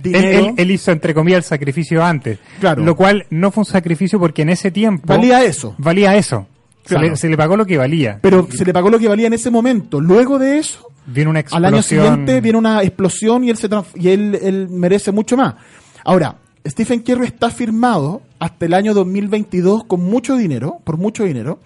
[0.01, 0.47] dinero.
[0.47, 2.39] él- él hizo, entre comillas, el sacrificio antes.
[2.59, 2.83] Claro.
[2.83, 5.05] Lo cual no fue un sacrificio porque en ese tiempo...
[5.07, 5.75] valía eso.
[5.77, 6.47] Valía eso.
[6.85, 8.19] Se, le, se le pagó lo que valía.
[8.21, 10.01] pero se le pagó lo que valía en ese momento.
[10.01, 11.73] Luego de eso, Viene una al explosión.
[11.73, 15.55] año siguiente viene una explosión y él se y él, él merece mucho más.
[16.03, 16.35] Ahora,
[16.67, 21.59] Stephen Curry está firmado hasta el año 2022 con mucho dinero, por mucho dinero.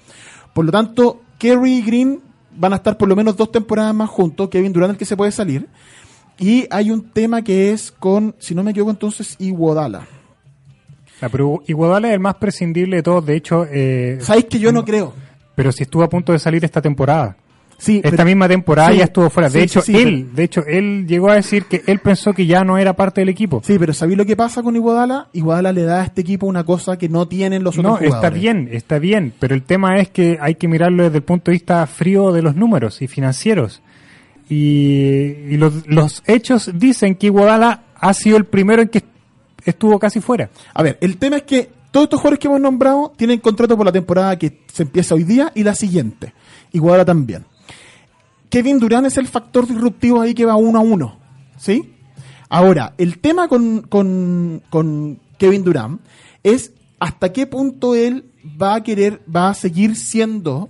[0.53, 2.19] Por lo tanto, Curry y Green
[2.55, 4.49] van a estar por lo menos dos temporadas más juntos.
[4.49, 5.67] Kevin Durant el que se puede salir.
[6.39, 10.05] Y hay un tema que es con, si no me equivoco, entonces Iguodala.
[11.21, 13.25] Ah, pero Iguodala es el más prescindible de todos.
[13.25, 15.13] De hecho, eh, ¿Sabéis que yo no creo?
[15.55, 17.35] pero si estuvo a punto de salir esta temporada.
[17.79, 19.49] Sí, Esta pero- misma temporada Sí, ya estuvo fuera.
[19.49, 22.45] De sí, hecho, sí, él, de hecho, él llegó a decir que él pensó que
[22.47, 23.61] ya no era parte del equipo.
[23.63, 25.27] Sí, pero ¿sabéis lo que pasa con Iguodala?
[25.33, 28.15] Iguodala le da a este equipo una cosa que no tienen los No, otros jugadores.
[28.15, 31.51] está bien, está bien, pero el tema es que hay que mirarlo desde el punto
[31.51, 33.81] de vista frío de los números y financieros.
[34.49, 34.55] Y,
[35.49, 39.03] y los, hechos dicen que Iguodala ha sido el primero en que
[39.65, 40.49] estuvo casi fuera.
[40.73, 43.85] A ver, el tema es que todos estos jugadores que hemos nombrado tienen contrato por
[43.85, 46.33] la temporada que se empieza hoy día y la siguiente.
[46.71, 47.45] Iguodala también.
[48.49, 51.19] Kevin Durant es el factor disruptivo ahí que va uno a uno.
[51.57, 51.93] ¿Sí?
[52.49, 56.01] Ahora, el tema con, con, con Kevin Durant
[56.43, 58.31] es hasta qué punto él
[58.61, 60.69] va a querer, va a seguir siendo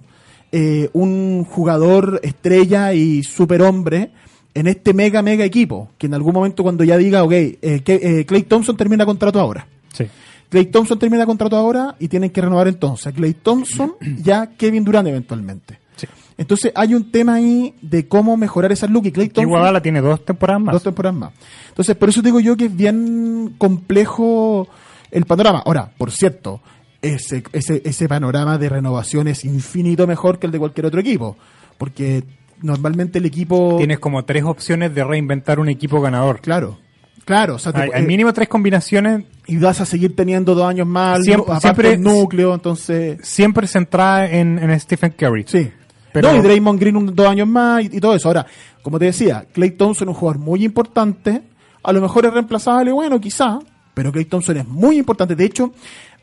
[0.52, 4.12] eh, un jugador estrella y superhombre
[4.54, 5.90] en este mega, mega equipo.
[5.98, 9.40] Que en algún momento cuando ya diga, ok, eh, que, eh, Clay Thompson termina contrato
[9.40, 9.68] ahora.
[9.94, 10.06] Sí.
[10.50, 13.14] Clay Thompson termina contrato ahora y tienen que renovar entonces.
[13.14, 15.80] Clay Thompson ya Kevin Durant eventualmente.
[15.96, 16.08] Sí.
[16.38, 20.24] Entonces hay un tema ahí de cómo mejorar esa look y Clay Thompson tiene dos
[20.24, 20.74] temporadas más.
[20.74, 21.34] dos temporadas más.
[21.70, 24.68] Entonces por eso digo yo que es bien complejo
[25.12, 25.62] el panorama.
[25.66, 26.62] Ahora, por cierto,
[27.02, 31.38] ese, ese, ese panorama de renovación es infinito mejor que el de cualquier otro equipo.
[31.78, 32.24] Porque
[32.62, 33.76] normalmente el equipo...
[33.78, 36.42] Tienes como tres opciones de reinventar un equipo ganador.
[36.42, 36.80] Claro,
[37.26, 37.56] claro.
[37.56, 40.68] O sea, te- Hay, al eh, mínimo tres combinaciones y vas a seguir teniendo dos
[40.68, 43.20] años más, Siempre- aparte siempre- el núcleo, entonces...
[43.22, 45.46] siempre centradas en, en Stephen Curry.
[45.48, 45.72] Sí.
[46.14, 48.28] Pero- no, y Draymond Green un- dos años más y, y todo eso.
[48.28, 48.46] Ahora,
[48.82, 51.44] como te decía, Clay Thompson es un jugador muy importante.
[51.84, 53.60] A lo mejor es reemplazable, bueno, quizá.
[53.94, 55.36] Pero Clay Thompson es muy importante.
[55.36, 55.72] De hecho,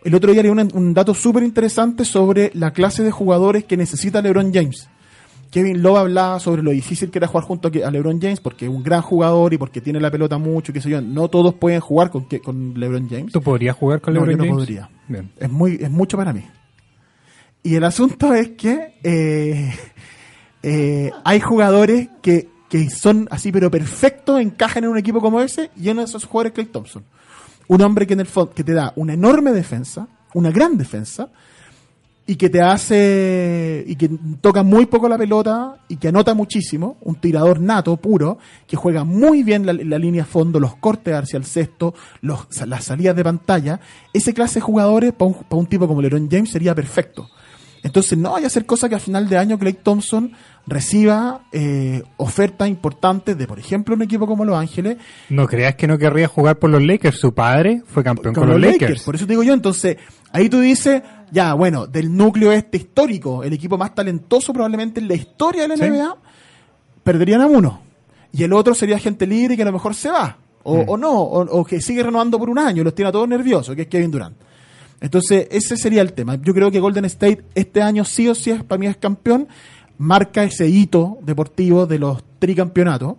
[0.05, 3.77] el otro día leí un, un dato súper interesante sobre la clase de jugadores que
[3.77, 4.89] necesita LeBron James.
[5.55, 8.71] Kevin Love hablaba sobre lo difícil que era jugar junto a LeBron James porque es
[8.73, 11.01] un gran jugador y porque tiene la pelota mucho, qué sé yo.
[11.01, 12.27] No todos pueden jugar con,
[12.75, 13.33] LeBron James.
[13.33, 14.57] ¿Tú podrías jugar con No, LeBron no James?
[14.57, 14.91] podría.
[15.07, 15.31] Bien.
[15.39, 16.45] Es muy, es mucho para mí.
[17.63, 19.73] Y el asunto es que eh,
[20.65, 25.71] eh, hay jugadores que, que son así, pero perfectos, encajan en un equipo como ese,
[25.77, 27.05] y de esos jugadores es Clay Thompson.
[27.69, 31.29] Un hombre que en el fondo, que te da una enorme defensa, una gran defensa,
[32.27, 36.97] y que te hace, y que toca muy poco la pelota, y que anota muchísimo,
[37.03, 41.37] un tirador nato, puro, que juega muy bien la, la línea fondo, los cortes hacia
[41.37, 43.81] el cesto, los, las salidas de pantalla,
[44.13, 47.29] ese clase de jugadores para un, pa' un tipo como LeBron James sería perfecto.
[47.83, 50.33] Entonces no vaya a ser cosa que a final de año Clay Thompson
[50.67, 54.97] reciba eh, ofertas importantes de, por ejemplo, un equipo como Los Ángeles.
[55.29, 57.19] No creas que no querría jugar por los Lakers.
[57.19, 59.03] Su padre fue campeón con, los Lakers.
[59.03, 59.99] Por eso te digo yo, entonces,
[60.33, 65.09] ahí tú dices, ya, bueno, del núcleo este histórico, el equipo más talentoso probablemente en
[65.09, 65.83] la historia de la Sí.
[65.83, 66.17] NBA,
[67.03, 67.81] perderían a uno.
[68.33, 70.39] Y el otro sería gente libre que a lo mejor se va.
[70.63, 70.85] O, Mm.
[70.89, 73.77] o no, o, o que sigue renovando por un año, los tiene a todos nerviosos,
[73.77, 74.37] que es Kevin Durant.
[75.01, 76.37] Entonces, ese sería el tema.
[76.37, 79.47] Yo creo que Golden State este año sí o sí es, para mí es campeón,
[80.05, 83.17] marca ese hito deportivo de los tricampeonatos.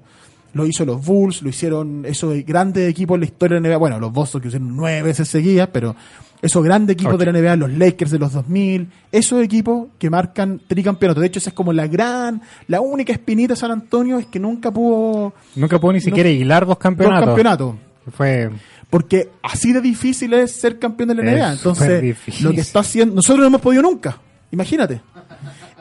[0.54, 3.78] Lo hizo los Bulls, lo hicieron esos grandes equipos en la historia de la NBA.
[3.78, 5.96] Bueno, los Boston que hicieron nueve veces seguidas, pero
[6.42, 10.62] esos grandes equipos de la NBA, los Lakers de los 2000, esos equipos que marcan
[10.66, 11.22] tricampeonatos.
[11.22, 14.40] De hecho, esa es como la gran, la única espinita de San Antonio es que
[14.40, 17.26] nunca pudo Nunca pudo ni siquiera hilar dos dos campeonatos.
[17.26, 17.76] campeonatos.
[18.16, 18.50] Fue
[18.90, 21.54] Porque así de difícil es ser campeón de la NBA.
[21.54, 24.18] Entonces, lo que está haciendo, nosotros no hemos podido nunca.
[24.52, 25.02] Imagínate.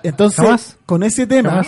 [0.04, 0.76] Entonces, Jamás.
[0.86, 1.62] con ese tema,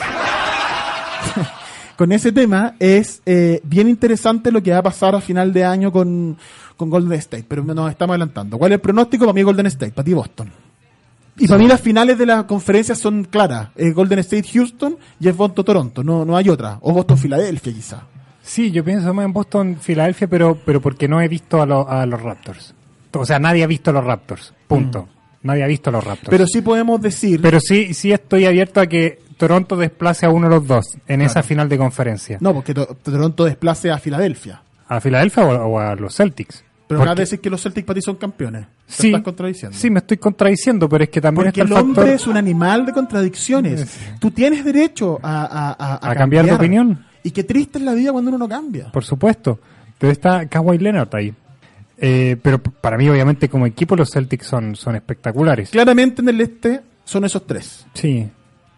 [1.97, 5.65] con ese tema es eh, bien interesante lo que va a pasar a final de
[5.65, 6.37] año con,
[6.77, 8.59] con Golden State, pero nos estamos adelantando.
[8.59, 9.25] ¿Cuál es el pronóstico?
[9.25, 10.51] Para mí Golden State, para ti Boston.
[11.39, 13.69] Y para mí las finales de la conferencia son claras.
[13.77, 16.79] Eh, Golden State Houston y es Boston Toronto, no, no hay otra.
[16.83, 18.03] O Boston Filadelfia quizá.
[18.43, 21.89] Sí, yo pienso más en Boston, Filadelfia, pero, pero porque no he visto a, lo-
[21.89, 22.75] a los Raptors.
[23.13, 24.53] O sea, nadie ha visto a los Raptors.
[24.69, 25.09] Punto.
[25.47, 26.29] Nadie ha visto a los Raptors.
[26.31, 27.41] Pero sí podemos decir...
[27.41, 31.23] Pero sí, sí estoy abierto a que Toronto desplace a uno de los dos en
[31.23, 32.39] esa final de conferencia.
[32.41, 34.63] no, porque To- Toronto desplace a Filadelfia.
[34.89, 36.65] ¿A Filadelfia o, o a los Celtics?
[36.89, 38.63] Pero acá decir que los Celtics para ti son campeones.
[38.65, 39.77] Te sí, estás contradiciendo.
[39.77, 42.15] sí, me estoy contradiciendo, pero es que también Porque está el el hombre factor...
[42.15, 43.99] es un animal de contradicciones.
[44.21, 47.05] Tú tienes derecho a, a, a, A cambiar de opinión.
[47.25, 48.93] Y qué triste es la vida cuando uno no cambia.
[48.93, 49.59] Por supuesto.
[49.99, 51.35] Pero está Kawhi Leonard ahí.
[51.99, 55.71] Eh, pero para mí, obviamente, como equipo, los Celtics son, son espectaculares.
[55.71, 57.87] Claramente en el este son esos tres.
[57.95, 58.29] Sí,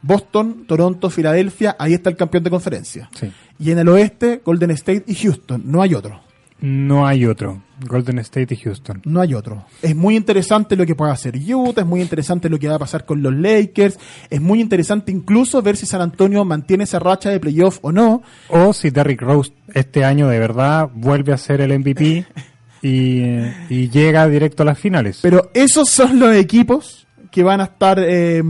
[0.02, 3.10] Boston, Toronto, Filadelfia, ahí está el campeón de conferencia.
[3.14, 3.30] sí.
[3.60, 5.62] Y en el oeste, Golden State y Houston.
[5.64, 6.20] No hay otro.
[6.60, 7.62] No hay otro.
[7.86, 9.00] Golden State y Houston.
[9.04, 9.64] No hay otro.
[9.82, 12.78] Es muy interesante lo que puede hacer Utah, es muy interesante lo que va a
[12.78, 13.98] pasar con los Lakers,
[14.30, 18.22] es muy interesante incluso ver si San Antonio mantiene esa racha de playoff o no.
[18.48, 22.26] O si Derrick Rose este año de verdad vuelve a ser el MVP
[22.82, 23.22] y,
[23.68, 25.18] y llega directo a las finales.
[25.22, 28.42] Pero esos son los equipos que van a estar eh,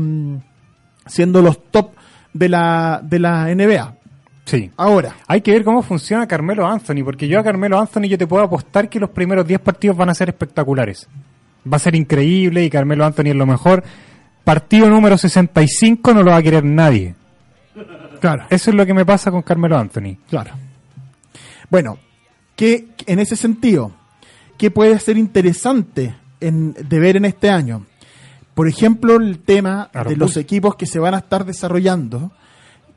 [1.06, 1.90] siendo los top
[2.32, 3.94] de la, de la NBA.
[4.44, 4.70] sí.
[4.76, 8.26] Ahora, Hay que ver cómo funciona Carmelo Anthony, porque yo a Carmelo Anthony yo te
[8.26, 11.08] puedo apostar que los primeros 10 partidos van a ser espectaculares.
[11.70, 13.82] Va a ser increíble y Carmelo Anthony es lo mejor.
[14.44, 17.14] Partido número 65 no lo va a querer nadie.
[18.20, 20.16] claro, Eso es lo que me pasa con Carmelo Anthony.
[20.30, 20.52] claro.
[21.70, 21.98] Bueno,
[22.56, 23.92] que en ese sentido,
[24.58, 27.86] ¿qué puede ser interesante en, de ver en este año?
[28.54, 32.32] Por ejemplo, el tema de los equipos que se van a estar desarrollando,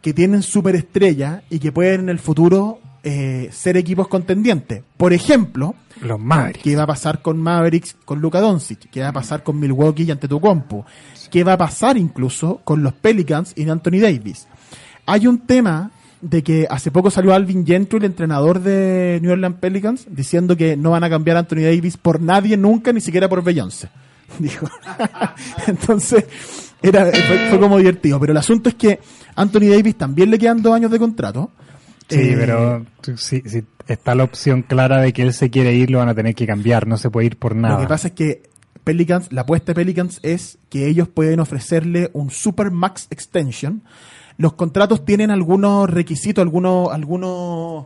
[0.01, 4.83] que tienen superestrella y que pueden en el futuro eh, ser equipos contendientes.
[4.97, 6.63] Por ejemplo, Los Mavericks.
[6.63, 8.89] ¿Qué va a pasar con Mavericks, con Luka Doncic?
[8.89, 10.83] ¿Qué va a pasar con Milwaukee y Antetokounmpo?
[11.29, 14.47] ¿Qué va a pasar incluso con los Pelicans y Anthony Davis?
[15.05, 19.57] Hay un tema de que hace poco salió Alvin Gentry, el entrenador de New Orleans
[19.59, 23.27] Pelicans, diciendo que no van a cambiar a Anthony Davis por nadie nunca, ni siquiera
[23.27, 23.89] por Beyoncé.
[24.39, 24.67] Dijo.
[25.67, 26.25] Entonces,
[26.81, 28.19] era, fue, fue como divertido.
[28.19, 28.99] Pero el asunto es que
[29.35, 31.51] Anthony Davis también le quedan dos años de contrato.
[32.09, 35.89] Sí, Eh, pero si, si está la opción clara de que él se quiere ir,
[35.91, 36.87] lo van a tener que cambiar.
[36.87, 37.75] No se puede ir por nada.
[37.75, 38.43] Lo que pasa es que
[38.83, 43.83] Pelicans, la apuesta de Pelicans es que ellos pueden ofrecerle un Super Max Extension.
[44.37, 47.85] Los contratos tienen algunos requisitos, algunos, algunos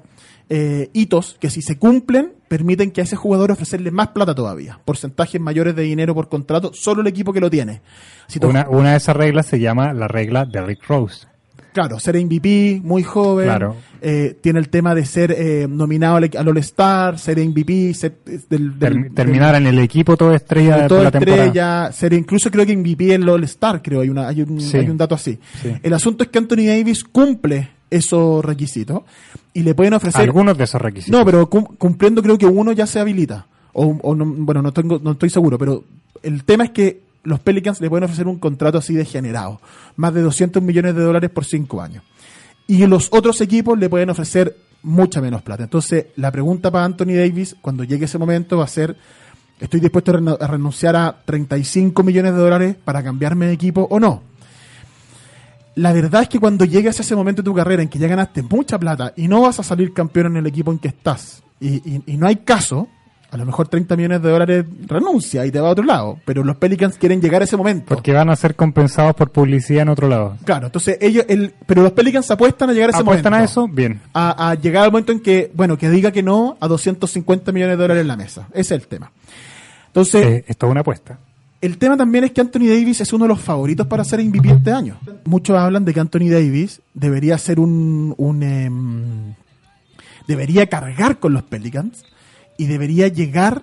[0.49, 4.79] eh, hitos que si se cumplen permiten que a ese jugador ofrecerle más plata todavía.
[4.85, 7.81] Porcentajes mayores de dinero por contrato, solo el equipo que lo tiene.
[8.27, 11.27] Si una, una de esas reglas se llama la regla de Rick Rose.
[11.75, 13.45] Claro, ser MVP, muy joven.
[13.47, 13.75] Claro.
[14.01, 18.47] eh, tiene el tema de ser eh, nominado al, al All-Star, ser MVP, ser del,
[18.49, 21.43] del- Term- del- terminar en el equipo todo estrella de toda la temporada.
[21.45, 24.77] estrella, ser incluso creo que MVP en el All-Star, creo, hay, una, hay, un, Sí.
[24.77, 25.37] hay un dato así.
[25.61, 25.73] Sí.
[25.83, 29.01] El asunto es que Anthony Davis cumple esos requisitos
[29.53, 30.21] y le pueden ofrecer...
[30.21, 31.19] Algunos de esos requisitos.
[31.19, 33.47] No, pero cum- cumpliendo creo que uno ya se habilita.
[33.73, 35.83] O, o no- bueno, no, tengo, no estoy seguro, pero
[36.23, 39.59] el tema es que los Pelicans le pueden ofrecer un contrato así degenerado.
[39.95, 42.03] Más de 200 millones de dólares por cinco años.
[42.67, 45.63] Y los otros equipos le pueden ofrecer mucha menos plata.
[45.63, 48.95] Entonces, la pregunta para Anthony Davis, cuando llegue ese momento, va a ser,
[49.59, 54.23] ¿estoy dispuesto a, renunciar a 35 millones de dólares para cambiarme de equipo o no?
[55.75, 58.07] La verdad es que cuando llegues a ese momento de tu carrera en que ya
[58.07, 61.43] ganaste mucha plata y no vas a salir campeón en el equipo en que estás,
[61.59, 62.87] y no hay caso,
[63.35, 66.41] A lo mejor 30 millones de dólares renuncia y te va a otro lado, pero
[66.43, 67.93] los Pelicans quieren llegar a ese momento.
[67.93, 70.37] Porque van a ser compensados por publicidad en otro lado.
[70.45, 73.49] Claro, entonces ellos, el, pero los Pelicans apuestan a llegar a ese ¿Apuestan momento.
[73.49, 73.67] a eso?
[73.67, 73.99] Bien.
[74.13, 77.77] A, a llegar al momento en que, bueno, que diga que no a 250 millones
[77.77, 78.47] de dólares en la mesa.
[78.53, 79.11] Ese es el tema.
[79.87, 81.19] Entonces, Eh, esto es una apuesta.
[81.59, 84.49] el tema también es que Anthony Davis es uno de los favoritos para ser MVP
[84.49, 84.97] este año.
[85.25, 89.33] Muchos hablan de que Anthony Davis debería ser un, un em,
[90.27, 92.03] debería cargar con los Pelicans
[92.57, 93.61] y debería llegar,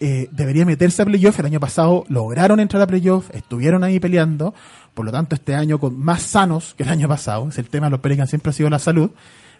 [0.00, 1.38] eh, debería meterse a playoff.
[1.40, 4.54] El año pasado lograron entrar a playoff, estuvieron ahí peleando.
[4.94, 7.86] Por lo tanto, este año con más sanos que el año pasado, es el tema
[7.86, 9.10] de los Pelicans siempre ha sido la salud.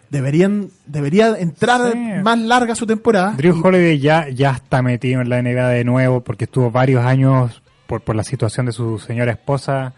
[0.09, 1.97] Deberían, debería entrar Sí.
[2.23, 3.33] más larga su temporada.
[3.35, 7.61] Drew Holiday ya, ya está metido en la NBA de nuevo porque estuvo varios años
[7.87, 9.93] por, por la situación de su señora esposa.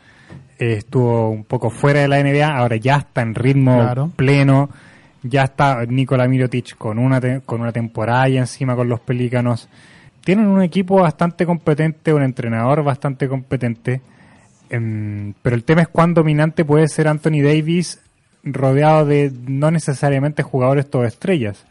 [0.60, 4.12] eh, estuvo un poco fuera de la NBA, ahora ya está en ritmo Claro.
[4.16, 4.70] pleno.
[5.24, 9.68] Ya está Nikola Mirotic con una, te- con una temporada ahí encima con los Pelícanos.
[10.24, 14.02] Tienen un equipo bastante competente, un entrenador bastante competente.
[14.70, 18.02] em, pero el tema es cuán dominante puede ser Anthony Davis
[18.44, 21.66] rodeado de no necesariamente jugadores todo estrellas.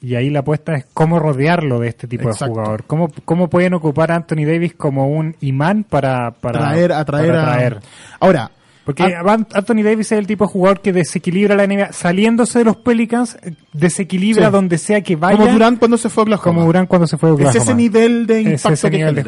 [0.00, 2.46] Y ahí la apuesta es cómo rodearlo de este tipo Exacto.
[2.46, 2.84] de jugador.
[2.86, 7.40] ¿Cómo, ¿Cómo pueden ocupar a Anthony Davis como un imán para, para traer, atraer para
[7.40, 7.80] a- atraer?
[8.20, 8.50] Ahora,
[8.84, 9.22] Porque Ah.
[9.54, 11.92] Anthony Davis es el tipo de jugador que desequilibra la NBA.
[11.92, 13.38] Saliéndose de los Pelicans,
[13.72, 14.52] desequilibra Sí.
[14.52, 15.38] donde sea que vaya.
[15.38, 16.44] como Durant cuando se fue a Oklahoma.
[16.54, 19.14] como Durant cuando se fue a Es ese nivel de Es impacto ese que nivel
[19.14, 19.24] de.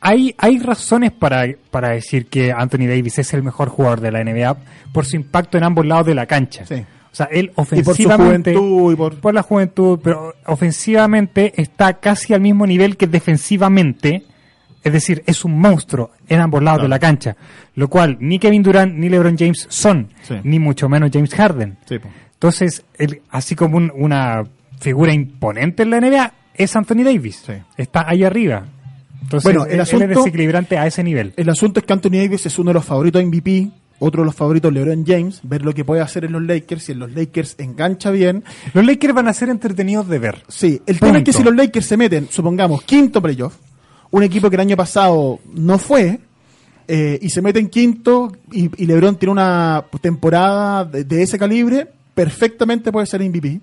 [0.00, 4.22] Hay, hay razones para, para decir que Anthony Davis es el mejor jugador de la
[4.22, 4.56] NBA
[4.92, 6.66] por su impacto en ambos lados de la cancha.
[6.66, 6.74] Sí.
[7.10, 8.54] O sea, él Y por su ofensivamente...
[8.54, 9.14] juventud y por...
[9.20, 14.24] por la juventud, pero ofensivamente está casi al mismo nivel que defensivamente.
[14.84, 17.36] Es decir, es un monstruo en ambos lados de la cancha.
[17.74, 20.34] Lo cual ni Kevin Durant ni LeBron James son, Sí.
[20.44, 21.78] ni mucho menos James Harden.
[21.88, 21.96] Sí.
[22.34, 24.44] Entonces, él, así como un- una
[24.80, 27.42] figura imponente en la NBA, es Anthony Davis.
[27.46, 27.54] Sí.
[27.78, 28.64] Está ahí arriba.
[29.22, 31.32] Entonces, Bueno, el él- él asunto- es desequilibrante a ese nivel.
[31.36, 33.70] El asunto es que Anthony Davis es uno de los favoritos MVP,
[34.00, 36.92] otro de los favoritos LeBron James, ver lo que puede hacer en los Lakers, si
[36.92, 38.44] en los Lakers engancha bien.
[38.74, 40.42] Los Lakers van a ser entretenidos de ver.
[40.48, 43.56] Sí, el tema es que si los Lakers se meten, supongamos, quinto playoff,
[44.16, 46.20] un equipo que el año pasado no fue,
[46.86, 51.88] eh, y se mete en quinto, y, y LeBron tiene una temporada de, ese calibre,
[52.14, 53.60] perfectamente puede ser MVP.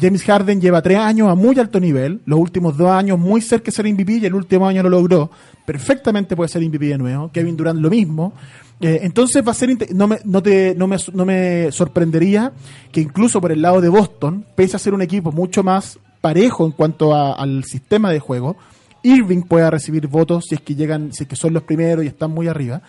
[0.00, 3.66] James Harden lleva tres años a muy alto nivel, los últimos dos años muy cerca
[3.66, 5.30] de ser MVP y el último año lo logró.
[5.64, 7.30] Perfectamente puede ser MVP de nuevo.
[7.32, 8.32] Kevin Durant lo mismo.
[8.80, 12.52] Eh, entonces va a ser no me, te, no, me, no me sorprendería
[12.90, 16.66] que incluso por el lado de Boston, pese a ser un equipo mucho más parejo
[16.66, 18.56] en cuanto a- al sistema de juego,
[19.04, 22.08] Irving pueda recibir votos si es que llegan, si es que son los primeros y
[22.08, 22.82] están muy arriba.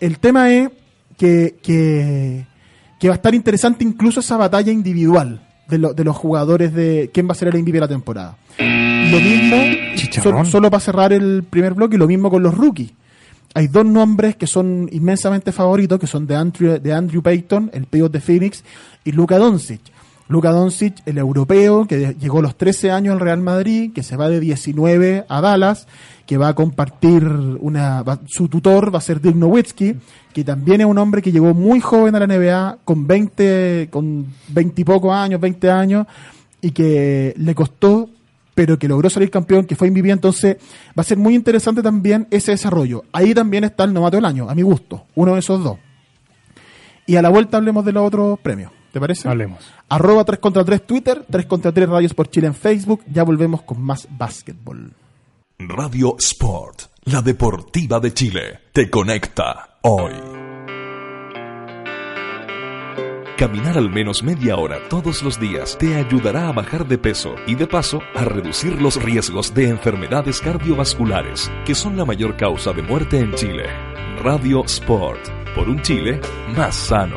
[0.00, 0.68] El tema es
[1.18, 2.46] que, que,
[3.00, 7.10] que va a estar interesante incluso esa batalla individual de, lo- de los jugadores de
[7.12, 8.36] quién va a ser el MVP de la temporada.
[8.58, 9.56] Lo mismo,
[10.22, 12.92] so- solo para cerrar el primer bloque, y lo mismo con los rookies.
[13.56, 17.86] Hay dos nombres que son inmensamente favoritos, que son de Andrew, de Andrew Payton, el
[17.86, 18.64] pivot de Phoenix,
[19.04, 19.80] y Luka Doncic.
[20.28, 24.16] Luka Doncic, el europeo, que llegó a los 13 años al Real Madrid, que se
[24.16, 25.86] va de 19 a Dallas,
[26.26, 29.96] que va a compartir una, su tutor va a ser Dirk Nowitzki,
[30.32, 34.26] que también es un hombre que llegó muy joven a la NBA, con 20, con
[34.48, 36.06] 20 y pocos años, 20 años,
[36.60, 38.08] y que le costó
[38.54, 40.56] pero que logró salir campeón, que fue MVP, entonces
[40.96, 43.04] va a ser muy interesante también ese desarrollo.
[43.12, 45.78] Ahí también está el novato del año, a mi gusto, uno de esos dos.
[47.06, 49.28] Y a la vuelta hablemos de los otros premios, ¿te parece?
[49.28, 49.58] Hablemos.
[49.88, 53.62] Arroba 3 contra 3 Twitter, 3 contra 3 Radios por Chile en Facebook, ya volvemos
[53.62, 54.92] con más básquetbol.
[55.58, 60.12] Radio Sport, la deportiva de Chile, te conecta hoy.
[63.36, 67.56] Caminar al menos media hora todos los días te ayudará a bajar de peso y
[67.56, 72.82] de paso a reducir los riesgos de enfermedades cardiovasculares, que son la mayor causa de
[72.82, 73.64] muerte en Chile.
[74.22, 76.20] Radio Sport, por un Chile
[76.54, 77.16] más sano.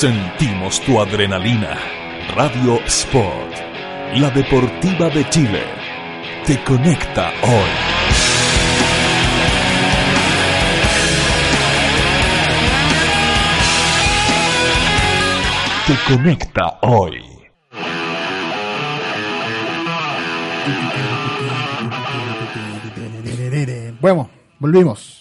[0.00, 1.76] Sentimos tu adrenalina.
[2.34, 3.52] Radio Sport,
[4.14, 5.62] la deportiva de Chile,
[6.46, 7.70] te conecta hoy.
[15.86, 17.22] Te conecta hoy.
[24.00, 25.19] Bueno, volvimos.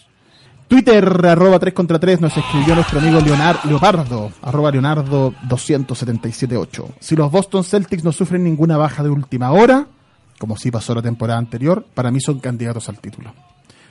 [0.70, 6.89] Twitter, arroba 3 contra 3, nos escribió nuestro amigo Leonardo, Leopardo, arroba Leonardo 2778.
[6.99, 9.88] Si los Boston Celtics no sufren ninguna baja de última hora,
[10.38, 13.34] como sí pasó la temporada anterior, para mí son candidatos al título.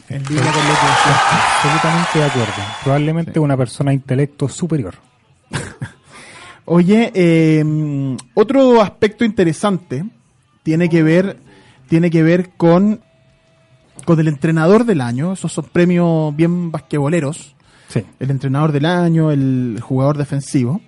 [0.08, 1.20] En línea con lo que decía.
[1.56, 2.62] Absolutamente de acuerdo.
[2.84, 4.94] Probablemente una persona de intelecto superior.
[6.64, 10.04] Oye, eh, otro aspecto interesante
[10.62, 11.38] tiene que ver,
[11.88, 13.00] tiene que ver con,
[14.08, 15.34] con el entrenador del año.
[15.34, 17.54] Esos son premios bien basquetboleros.
[17.88, 18.02] Sí.
[18.18, 20.80] El entrenador del año, el jugador defensivo.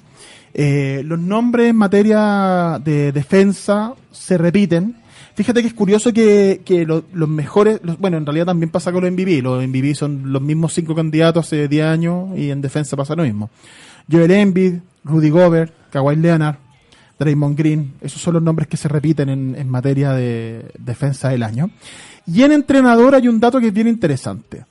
[0.54, 4.96] Eh, los nombres en materia de defensa se repiten.
[5.34, 8.90] Fíjate que es curioso que, que lo- los mejores, los- bueno, en realidad también pasa
[8.90, 9.42] con los MVP.
[9.42, 13.22] Los MVP son los mismos cinco candidatos hace 10 años y en defensa pasa lo
[13.24, 13.50] mismo.
[14.10, 16.56] Joel Embiid, Rudy Gobert, Kawhi Leonard,
[17.18, 21.42] Draymond Green, esos son los nombres que se repiten en, en materia de defensa del
[21.42, 21.68] año.
[22.26, 24.64] Y en entrenador hay un dato que es bien interesante.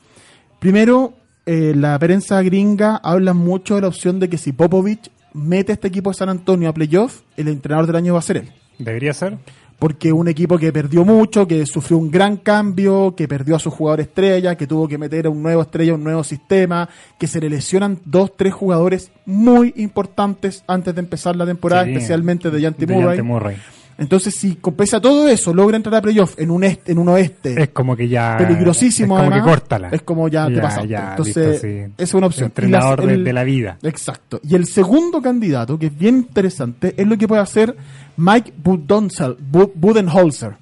[0.59, 1.13] Primero,
[1.45, 5.75] eh, la prensa gringa habla mucho de la opción de que si Popovich mete a
[5.75, 8.51] este equipo de San Antonio a playoff, el entrenador del año va a ser él.
[8.77, 9.37] ¿Debería ser?
[9.77, 13.71] Porque un equipo que perdió mucho, que sufrió un gran cambio, que perdió a su
[13.71, 17.39] jugador estrella, que tuvo que meter a un nuevo estrella, un nuevo sistema, que se
[17.39, 21.91] le lesionan dos, tres jugadores muy importantes antes de empezar la temporada, Sí.
[21.91, 23.21] especialmente de Yanti Murray.
[23.21, 23.55] Murray.
[23.99, 27.09] Entonces, si pese a todo eso, logra entrar a playoff en un este, en un
[27.09, 28.37] oeste Es como que ya.
[28.37, 29.89] peligrosísimo, Es como además, que córtala.
[29.91, 30.87] es como ya, te pasaste.
[30.87, 31.93] ya, Entonces, listo, sí.
[31.97, 32.45] esa es una opción.
[32.45, 33.77] Entrenador Y la- de, el- de la vida.
[33.83, 34.39] Exacto.
[34.43, 37.75] Y el segundo candidato, que es bien interesante, es lo que puede hacer
[38.17, 40.55] Mike Budenholzer, Bu- Budenholzer,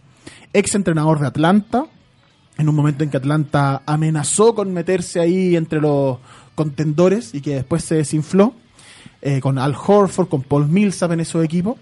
[0.53, 1.85] ex entrenador de Atlanta,
[2.57, 6.17] en un momento en que Atlanta amenazó con meterse ahí entre los
[6.55, 8.53] contendores y que después se desinfló,
[9.21, 11.77] eh, con Al Horford, con Paul Millsap en esos equipos.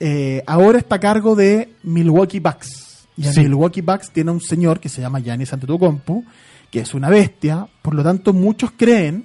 [0.00, 3.06] Eh, ahora está a cargo de Milwaukee Bucks.
[3.16, 3.40] Y en Sí.
[3.40, 6.22] Milwaukee Bucks tiene un señor que se llama Giannis Antetokounmpo,
[6.70, 7.66] que es una bestia.
[7.82, 9.24] Por lo tanto, muchos creen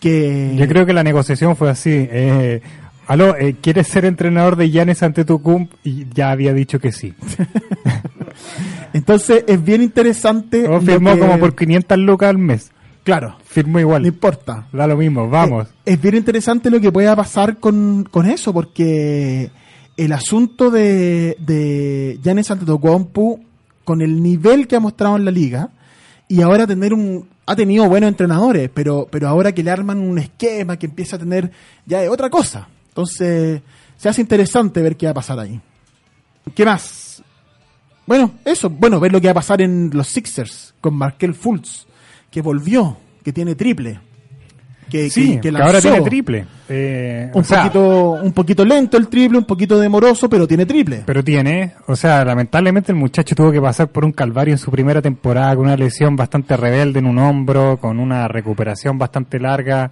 [0.00, 0.54] que...
[0.56, 1.90] Yo creo que la negociación fue así.
[1.92, 2.60] Eh,
[3.06, 5.76] aló, eh, ¿quieres ser entrenador de Giannis Antetokounmpo?
[5.84, 7.14] Y ya había dicho que sí.
[8.92, 10.66] Entonces, es bien interesante...
[10.68, 12.70] O firmó que- como por 500 lucas al mes.
[13.04, 14.06] Claro, Firmó no igual.
[14.06, 14.66] importa.
[14.72, 15.66] Da lo mismo, vamos.
[15.86, 19.50] Eh, es bien interesante lo que pueda pasar con, con eso, porque
[20.04, 23.38] el asunto de, de Giannis Antetokounmpo,
[23.84, 25.68] con el nivel que ha mostrado en la liga,
[26.26, 27.28] y ahora tener un...
[27.44, 31.18] Ha tenido buenos entrenadores, pero, pero ahora que le arman un esquema que empieza a
[31.18, 31.50] tener
[31.84, 32.68] ya es otra cosa.
[32.88, 33.60] Entonces,
[33.96, 35.60] se hace interesante ver qué va a pasar ahí.
[36.54, 37.22] ¿Qué más?
[38.06, 41.86] Bueno, eso, bueno, ver lo que va a pasar en los Sixers con Markel Fultz,
[42.30, 44.00] que volvió, que tiene triple.
[44.90, 46.44] Que, sí, que- que que ahora tiene triple.
[46.68, 51.02] Eh, Un sea, poquito, un poquito lento el triple, un poquito demoroso, pero tiene triple.
[51.06, 54.70] Pero tiene, o sea, lamentablemente el muchacho tuvo que pasar por un calvario en su
[54.70, 59.90] primera temporada con una lesión bastante rebelde en un hombro, con una recuperación bastante larga,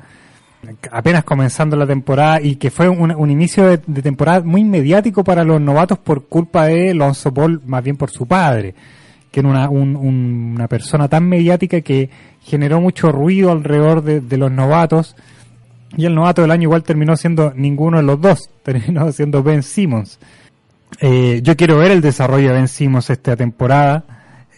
[0.90, 5.22] apenas comenzando la temporada y que fue un, un inicio de, de temporada muy mediático
[5.22, 8.74] para los novatos por culpa de Lonzo Ball, más bien por su padre,
[9.30, 12.10] que era una, un- un- una persona tan mediática que
[12.42, 15.16] generó mucho ruido alrededor de, los novatos.
[15.96, 19.62] Y el novato del año igual terminó siendo ninguno de los dos, terminó siendo Ben
[19.62, 20.18] Simmons.
[21.00, 24.04] Eh, yo quiero ver el desarrollo de Ben Simmons esta temporada.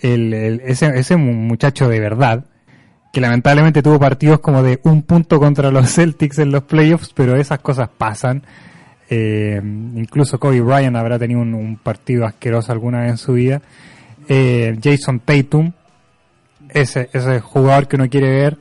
[0.02, 0.32] el,
[0.64, 2.44] ese, ese mu- muchacho de verdad,
[3.12, 7.36] que lamentablemente tuvo partidos como de un punto contra los Celtics en los playoffs, pero
[7.36, 8.42] esas cosas pasan.
[9.12, 9.60] Eh,
[9.96, 13.60] incluso Kobe Bryant habrá tenido un partido asqueroso alguna vez en su vida.
[14.32, 15.72] Eh, Jason Tatum,
[16.68, 18.58] ese, ese jugador que uno quiere ver.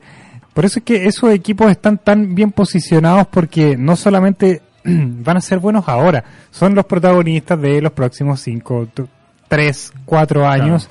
[0.52, 5.40] Por eso es que esos equipos están tan bien posicionados porque no solamente van a
[5.40, 8.88] ser buenos ahora, son los protagonistas de los próximos 5,
[9.46, 10.90] 3, 4 años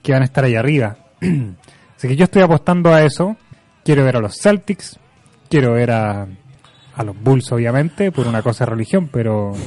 [0.00, 0.96] que van a estar ahí arriba.
[1.96, 3.36] Así que yo estoy apostando a eso.
[3.84, 5.00] Quiero ver a los Celtics,
[5.48, 6.28] quiero ver a,
[6.94, 9.54] a los Bulls, obviamente, por una cosa de religión, pero.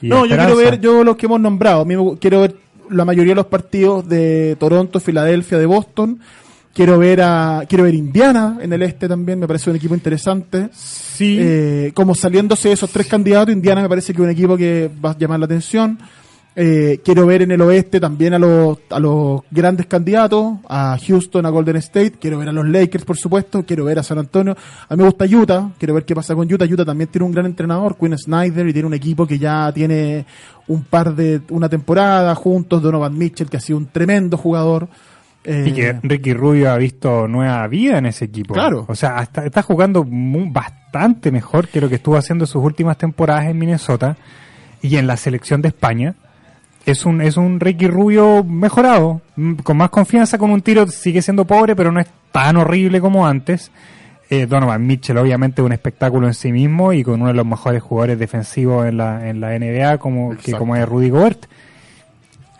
[0.00, 1.86] No, yo quiero ver yo los que hemos nombrado.
[2.20, 2.56] Quiero ver
[2.90, 6.20] la mayoría de los partidos de Toronto, Filadelfia, de Boston.
[6.72, 10.68] Quiero ver a quiero ver Indiana en el este también, me parece un equipo interesante.
[10.72, 14.56] Sí, Eh, como saliéndose de esos tres candidatos, Indiana me parece que es un equipo
[14.56, 15.98] que va a llamar la atención.
[16.56, 21.44] Eh, quiero ver en el oeste también a los, a los grandes candidatos, a Houston,
[21.46, 24.56] a Golden State, quiero ver a los Lakers, por supuesto, quiero ver a San Antonio.
[24.88, 26.64] A mí me gusta Utah, quiero ver qué pasa con Utah.
[26.64, 30.26] Utah también tiene un gran entrenador, Quinn Snyder, y tiene un equipo que ya tiene
[30.68, 34.86] un par de, una temporada juntos, Donovan Mitchell, que ha sido un tremendo jugador.
[35.42, 38.54] Eh, Y que Ricky Rubio ha visto nueva vida en ese equipo.
[38.54, 38.84] Claro.
[38.88, 42.96] O sea, hasta- está jugando mu- bastante mejor que lo que estuvo haciendo sus últimas
[42.96, 44.16] temporadas en Minnesota
[44.80, 46.14] y en la selección de España.
[46.86, 51.22] Es un, es un Ricky Rubio mejorado, mm, con más confianza, con un tiro, sigue
[51.22, 53.70] siendo pobre, pero no es tan horrible como antes.
[54.30, 57.82] Eh, Donovan Mitchell, obviamente, un espectáculo en sí mismo y con uno de los mejores
[57.82, 61.46] jugadores defensivos en la, en la NBA, como, que como es Rudy Gobert.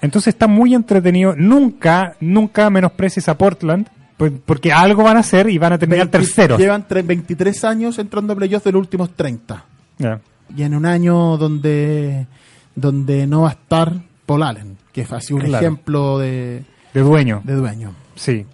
[0.01, 1.35] Entonces está muy entretenido.
[1.37, 6.07] Nunca, nunca menosprecies a Portland, pues, porque algo van a hacer y van a terminar
[6.11, 6.59] 20 terceros.
[6.59, 9.65] Llevan tre- 23 años entrando a playoffs de los últimos 30.
[9.99, 10.21] Ya.
[10.57, 12.27] y en un año donde
[12.75, 13.93] donde no va a estar
[14.27, 15.65] Paul Allen, que ha sido un Claro.
[15.67, 16.63] ejemplo de,
[16.93, 17.93] De dueño, de dueño.
[18.15, 18.47] sí.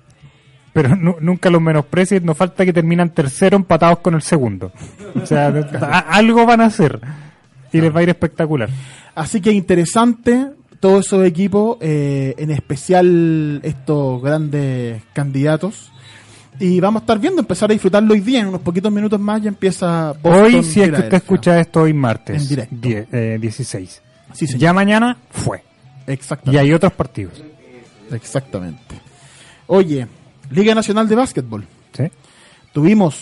[0.73, 4.71] Pero nu- nunca los menosprecies, no falta que terminan tercero empatados con el segundo.
[5.21, 5.49] O sea,
[6.11, 7.01] algo van a hacer
[7.73, 8.69] y les va a ir espectacular.
[9.17, 10.47] Así que interesante
[10.79, 15.91] todos esos equipos, eh, en especial estos grandes candidatos.
[16.61, 19.43] Y vamos a estar viendo, empezar a disfrutarlo hoy día, en unos poquitos minutos más
[19.43, 22.77] ya empieza Boston, hoy, si es que usted escucha esto hoy martes, En directo.
[22.81, 24.03] die- eh, 16.
[24.33, 24.61] Sí, señor.
[24.61, 25.63] Ya mañana fue.
[26.07, 26.59] Y Exactamente.
[26.61, 27.43] hay otros partidos.
[28.11, 29.01] Exactamente.
[29.67, 30.07] Oye,
[30.51, 31.67] Liga Nacional de Básquetbol.
[31.93, 32.05] ¿Sí?
[32.73, 33.17] Tuvimos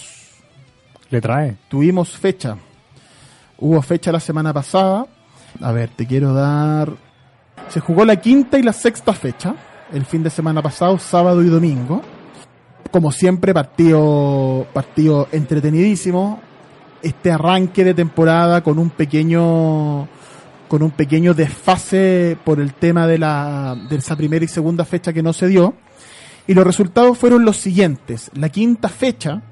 [1.10, 1.56] Le trae.
[1.68, 2.56] tuvimos fecha.
[3.58, 5.06] Hubo fecha la semana pasada.
[5.60, 6.92] A ver, te quiero dar.
[7.68, 9.54] Se jugó la quinta y la sexta fecha.
[9.92, 12.02] El fin de semana pasado, sábado y domingo.
[12.90, 16.40] Como siempre, partido, partido entretenidísimo.
[17.02, 20.08] Este arranque de temporada con un pequeño
[20.68, 25.12] con un pequeño desfase por el tema de la de esa primera y segunda fecha
[25.12, 25.74] que no se dio.
[26.46, 28.30] Y los resultados fueron los siguientes.
[28.34, 29.42] La quinta fecha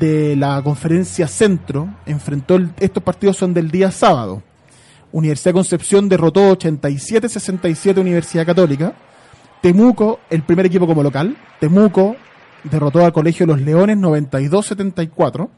[0.00, 4.42] de la conferencia Centro enfrentó, el- estos partidos son del día sábado.
[5.12, 8.94] Universidad Concepción derrotó 87-67 Universidad Católica.
[9.62, 11.36] Temuco, el primer equipo como local.
[11.60, 12.16] Temuco
[12.64, 15.48] derrotó al Colegio Los Leones 92-74.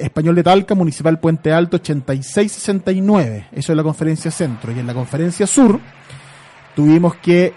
[0.00, 3.46] Español de Talca, Municipal Puente Alto 86-69.
[3.52, 4.72] Eso es la conferencia Centro.
[4.72, 5.78] Y en la conferencia Sur
[6.74, 7.52] tuvimos que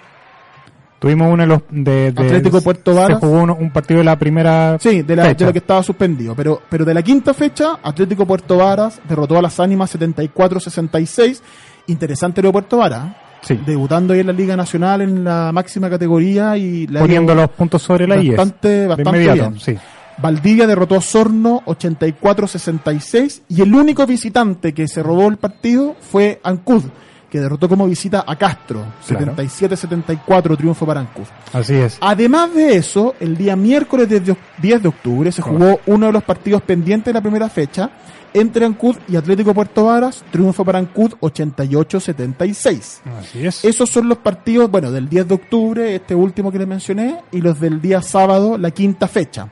[0.99, 3.19] Tuvimos uno de los de, de- Atlético Puerto Varas.
[3.21, 5.81] Se jugó uno- un partido de la primera Sí, de, la, de lo que estaba
[5.81, 6.35] suspendido.
[6.35, 11.41] Pero, pero de la quinta fecha, Atlético Puerto Varas derrotó a las Ánimas 74-66.
[11.87, 13.15] Interesante lo de Puerto Varas.
[13.41, 13.57] Sí.
[13.65, 17.49] Debutando ahí en la Liga Nacional en la máxima categoría y le ha poniendo los
[17.51, 18.35] puntos sobre la IES.
[18.35, 19.59] bastante, de bastante inmediato, bien.
[19.61, 19.77] sí.
[20.21, 26.39] Valdivia derrotó a Sorno 84-66 y el único visitante que se robó el partido fue
[26.43, 26.83] Ancud,
[27.29, 28.83] que derrotó como visita a Castro.
[29.07, 29.35] Claro.
[29.35, 31.23] 77-74 triunfo para Ancud.
[31.53, 31.97] Así es.
[32.01, 36.23] Además de eso, el día miércoles de- 10 de octubre se jugó uno de los
[36.23, 37.89] partidos pendientes de la primera fecha
[38.33, 43.01] entre Ancud y Atlético Puerto Varas, triunfo para Ancud 88-76.
[43.19, 43.65] Así es.
[43.65, 47.41] Esos son los partidos, bueno, del 10 de octubre, este último que les mencioné, y
[47.41, 49.49] los del día sábado, la quinta fecha.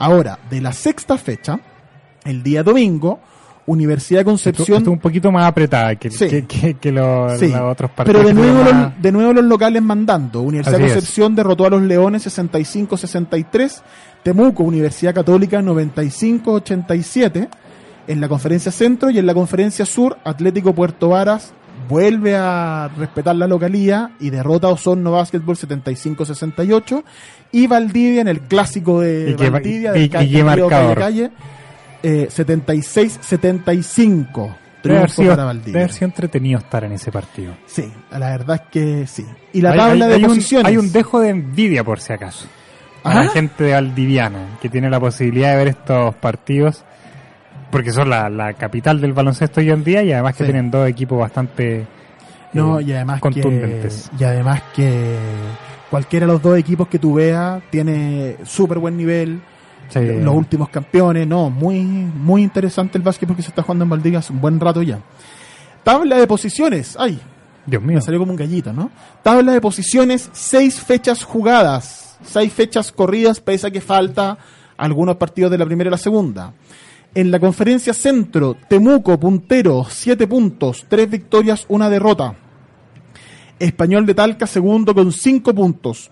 [0.00, 1.60] Ahora, de la sexta fecha,
[2.24, 3.20] el día domingo,
[3.66, 4.78] Universidad de Concepción...
[4.78, 6.26] esto un poquito más apretada que, Sí.
[6.28, 8.20] que, que- que los, Sí, los otros partidos.
[8.22, 10.40] pero de nuevo, más- los, de nuevo los locales mandando.
[10.42, 10.94] Universidad Así de es.
[10.94, 13.82] Concepción derrotó a los Leones 65-63.
[14.24, 17.48] Temuco, Universidad Católica 95-87
[18.08, 21.52] en la conferencia centro y en la conferencia sur, Atlético Puerto Varas
[21.88, 27.02] vuelve a respetar la localía y derrota a Osorno Basketball 75-68
[27.52, 30.98] y Valdivia en el clásico de Y Valdivia y- del y Río marcador.
[30.98, 31.30] Calle,
[32.02, 35.36] eh, 76-75 Debe haber, sido,
[36.06, 37.52] entretenido estar en ese partido.
[37.66, 39.26] Sí, la verdad es que sí.
[39.52, 40.66] Y la Hay- tabla hay- de hay un- posiciones.
[40.68, 42.46] hay un dejo de envidia, por si acaso.
[43.04, 43.24] A ¿Ah?
[43.24, 46.82] la gente de Valdiviana, que tiene la posibilidad de ver estos partidos,
[47.70, 50.50] porque son la, la capital del baloncesto hoy en día y además que Sí.
[50.52, 51.86] tienen dos equipos bastante
[52.52, 54.10] No, eh, y además que, contundentes.
[54.18, 55.16] y además que
[55.90, 59.40] cualquiera de los dos equipos que tú veas tiene súper buen nivel.
[59.88, 59.98] Sí.
[60.00, 64.20] Los últimos campeones, no, muy muy interesante el básquet porque se está jugando en Valdivia
[64.20, 65.00] hace un buen rato ya.
[65.82, 67.18] Tabla de posiciones, ay,
[67.66, 67.96] Dios mío.
[67.96, 68.90] me salió como un gallito, ¿no?
[69.22, 74.38] Tabla de posiciones, seis fechas jugadas, seis fechas corridas, pese a que falta
[74.76, 76.52] algunos partidos de la primera y la segunda.
[77.12, 82.36] En la conferencia centro, Temuco, puntero, siete puntos, tres victorias, una derrota.
[83.58, 86.08] Español de Talca, segundo con cinco puntos,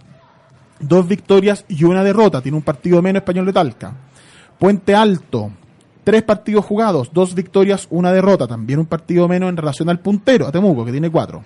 [0.80, 2.42] dos victorias y una derrota.
[2.42, 3.94] Tiene un partido menos Español de Talca.
[4.58, 5.52] Puente Alto,
[6.02, 8.48] tres partidos jugados, dos victorias, una derrota.
[8.48, 11.44] También un partido menos en relación al puntero, a Temuco, que tiene cuatro.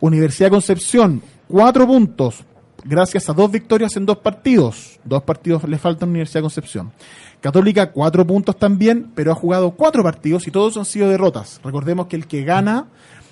[0.00, 2.44] Universidad de Concepción, cuatro puntos,
[2.88, 4.98] gracias a dos victorias en dos partidos.
[5.04, 6.92] Dos partidos le faltan a Universidad de Concepción.
[7.40, 11.60] Católica, cuatro puntos también, pero ha jugado cuatro partidos y todos han sido derrotas.
[11.62, 12.86] Recordemos que el que gana,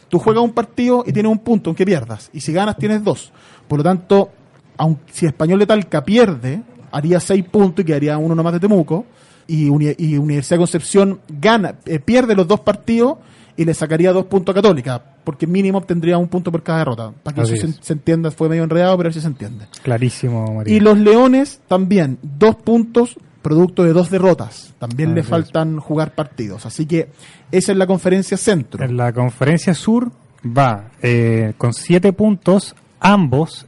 [0.09, 2.31] tú juegas un partido y tienes un punto, aunque pierdas.
[2.33, 3.33] Y si ganas, tienes dos.
[3.67, 4.31] Por lo tanto,
[4.77, 9.07] aunque, si Español de Talca pierde, haría seis puntos y quedaría uno nomás de Temuco.
[9.47, 13.19] Y, Uni- y Universidad de Concepción gana, eh, pierde los dos partidos
[13.57, 17.13] y le sacaría dos puntos a Católica, porque mínimo obtendría un punto por cada derrota.
[17.23, 17.77] Para que Así eso es.
[17.77, 19.67] se, se entienda, fue medio enredado, pero así se entiende.
[19.83, 20.75] Clarísimo, María.
[20.75, 24.73] Y los Leones también, dos puntos, producto de dos derrotas.
[24.79, 25.31] También le Así es.
[25.31, 26.67] faltan jugar partidos.
[26.67, 27.09] Así que
[27.51, 28.85] esa es la conferencia centro.
[28.85, 30.11] En la conferencia sur
[30.47, 33.67] va eh, con siete puntos ambos,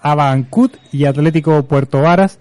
[0.00, 2.38] Abancut y Atlético Puerto Varas,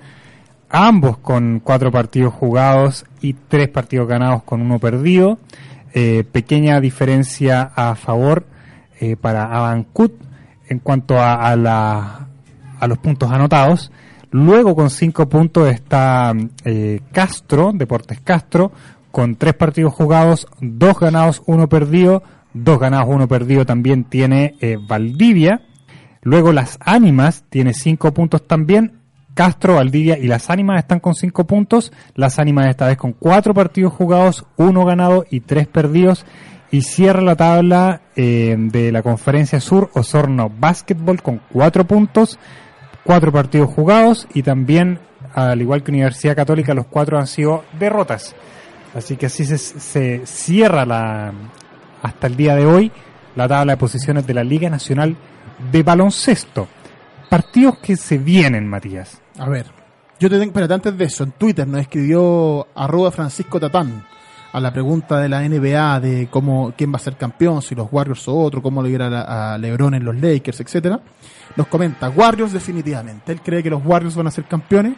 [0.70, 5.40] ambos con cuatro partidos jugados y tres partidos ganados con uno perdido.
[5.94, 8.46] Eh, pequeña diferencia a favor
[9.00, 10.14] eh, para Abancut
[10.68, 12.28] en cuanto a, a la-
[12.80, 13.92] a los puntos anotados.
[14.32, 16.34] Luego con cinco puntos está
[16.66, 18.72] eh, Castro, Deportes Castro,
[19.12, 22.22] con tres partidos jugados, dos ganados, uno perdido.
[22.54, 25.62] Dos ganados, uno perdido también tiene eh, Valdivia.
[26.22, 29.00] Luego las Ánimas tiene cinco puntos también.
[29.34, 31.92] Castro, Valdivia y las Ánimas están con cinco puntos.
[32.16, 36.26] Las Ánimas esta vez con cuatro partidos jugados, uno ganado y tres perdidos.
[36.72, 42.40] Y cierra la tabla eh, de la conferencia sur Osorno Basketball con cuatro puntos,
[43.04, 45.00] cuatro partidos jugados y también,
[45.34, 48.36] al igual que Universidad Católica, los cuatro han sido derrotas.
[48.96, 51.32] Así que así se, se cierra la,
[52.02, 52.92] hasta el día de hoy
[53.36, 55.16] la tabla de posiciones de la Liga Nacional
[55.72, 56.68] de Baloncesto.
[57.30, 59.22] Partidos que se vienen, Matías.
[59.38, 59.66] A ver,
[60.20, 64.06] yo te tengo, espérate, antes de eso, en Twitter nos escribió arroba Francisco Tatán
[64.56, 67.88] a la pregunta de la NBA de cómo, quién va a ser campeón, si los
[67.92, 71.00] Warriors o otro, cómo le irá a, a LeBron en los Lakers, etcétera.
[71.56, 73.32] Nos comenta, Warriors definitivamente.
[73.32, 74.94] Él cree que los Warriors van a ser campeones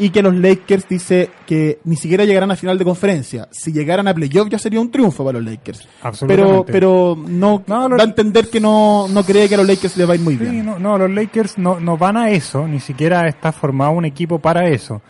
[0.00, 3.48] y que los Lakers dice que ni siquiera llegarán a final de conferencia.
[3.50, 5.88] Si llegaran a playoff ya sería un triunfo para los Lakers.
[6.26, 9.66] Pero, pero no, No, los- da a entender que no, no cree que a los
[9.66, 10.64] Lakers les va a ir muy Sí, bien.
[10.64, 14.38] no, no, los Lakers no, no van a eso, ni siquiera está formado un equipo
[14.38, 15.02] para eso.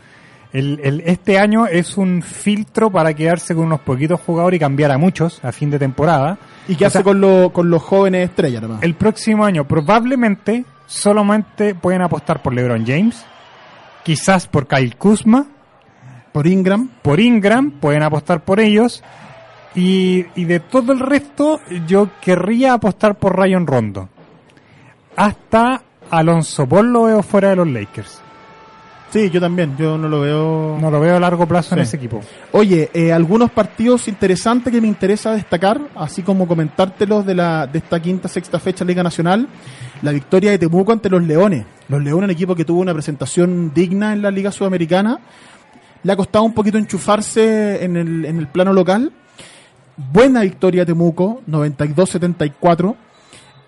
[0.52, 4.90] El, el- este año es un filtro para quedarse con unos poquitos jugadores y cambiar
[4.90, 6.38] a muchos a fin de temporada.
[6.66, 8.82] ¿Y qué O hace sea, con, lo- con los jóvenes estrellas nomás?
[8.82, 13.24] El próximo año probablemente solamente pueden apostar por LeBron James,
[14.04, 15.46] quizás por Kyle Kuzma,
[16.32, 16.88] Por Ingram.
[17.02, 19.02] por Ingram, pueden apostar por ellos.
[19.74, 24.08] Y, y de todo el resto, yo querría apostar por Rayon Rondo.
[25.14, 28.22] Hasta Alonso Ball lo veo fuera de los Lakers.
[29.10, 30.76] Sí, yo también, yo no lo veo.
[30.78, 32.20] No lo veo a largo plazo en ese equipo.
[32.52, 37.78] Oye, eh, algunos partidos interesantes que me interesa destacar, así como comentártelos de, la, de
[37.78, 39.48] esta quinta, sexta fecha Liga Nacional.
[40.02, 41.64] La victoria de Temuco ante los Leones.
[41.88, 45.18] Los Leones, un equipo que tuvo una presentación digna en la Liga Sudamericana.
[46.02, 49.10] Le ha costado un poquito enchufarse en el, en el plano local.
[49.96, 52.94] Buena victoria de Temuco, 92-74.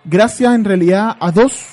[0.04, 1.64] Gracias en realidad a dos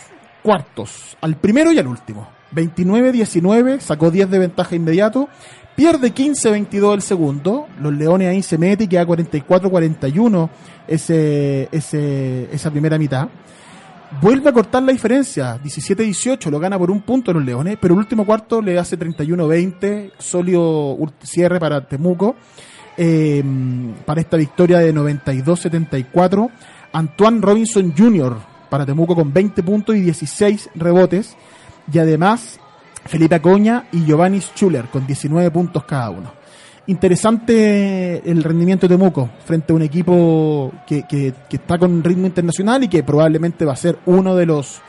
[0.42, 2.37] cuartos, al primero y al último.
[2.54, 5.30] 29-19, sacó 10 de ventaja inmediato.
[5.76, 7.68] Pierde 15-22 el segundo.
[7.80, 10.50] Los Leones ahí se mete y queda 44-41
[10.88, 13.30] ese, esa primera mitad.
[14.22, 18.00] Vuelve a cortar la diferencia, 17-18, lo gana por un punto los Leones, pero el
[18.00, 22.38] último cuarto le hace 31-20, sólido cierre para Temuco,
[22.96, 23.44] eh,
[24.06, 26.50] para esta victoria de 92-74.
[26.94, 28.38] Antoine Robinson Jr.
[28.70, 31.36] para Temuco con 20 puntos y 16 rebotes,
[31.92, 32.60] y además
[33.06, 36.32] Felipe Acoña y Giovanni Schuller con 19 puntos cada uno.
[36.88, 42.28] interesante el rendimiento de Temuco frente a un equipo que, que- que está con ritmo
[42.28, 44.82] internacional y que probablemente va a ser uno de los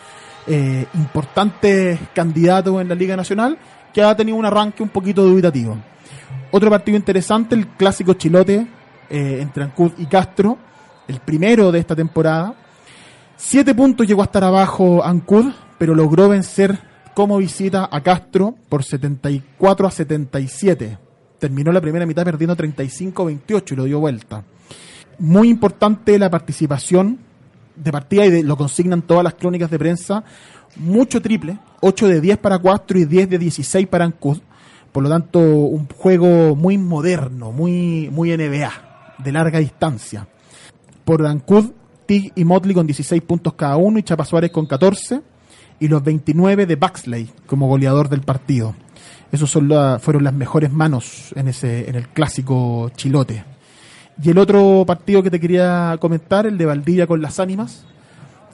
[0.47, 3.59] eh, importantes candidatos en la Liga Nacional,
[3.93, 5.77] que ha tenido un arranque un poquito dubitativo.
[6.53, 8.67] Otro partido interesante, el clásico chilote
[9.11, 10.57] eh, entre Ancud y Castro,
[11.07, 12.55] el primero de esta temporada.
[13.37, 16.79] Siete puntos llegó a estar abajo Ancud, pero logró vencer
[17.19, 20.99] como visita a Castro por 74 a 77.
[21.41, 24.45] Terminó la primera mitad perdiendo 35-28 y lo dio vuelta.
[25.19, 27.19] Muy importante la participación
[27.75, 30.23] de partida y de- lo consignan todas las crónicas de prensa.
[30.77, 34.39] Mucho triple, 8 de 10 para Castro y 10 de 16 para Ancud.
[34.93, 38.71] Por lo tanto, un juego muy moderno, muy, muy NBA,
[39.19, 40.29] de larga distancia
[41.05, 41.73] por Ancud,
[42.07, 45.21] Tig y Motley con 16 puntos cada uno y Chapa Suárez con 14
[45.81, 48.75] y los 29 de Baxley como goleador del partido.
[49.31, 53.45] Esos son la- fueron las mejores manos en ese en el clásico chilote.
[54.23, 57.87] Y el otro partido que te quería comentar, el de Valdivia con las ánimas,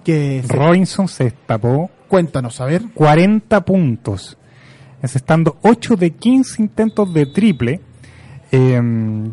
[0.05, 2.83] que se- Robinson se destapó cuéntanos, a ver.
[2.93, 4.37] 40 puntos,
[5.03, 7.81] estando 8 de 15 intentos de triple.
[8.53, 8.81] Eh,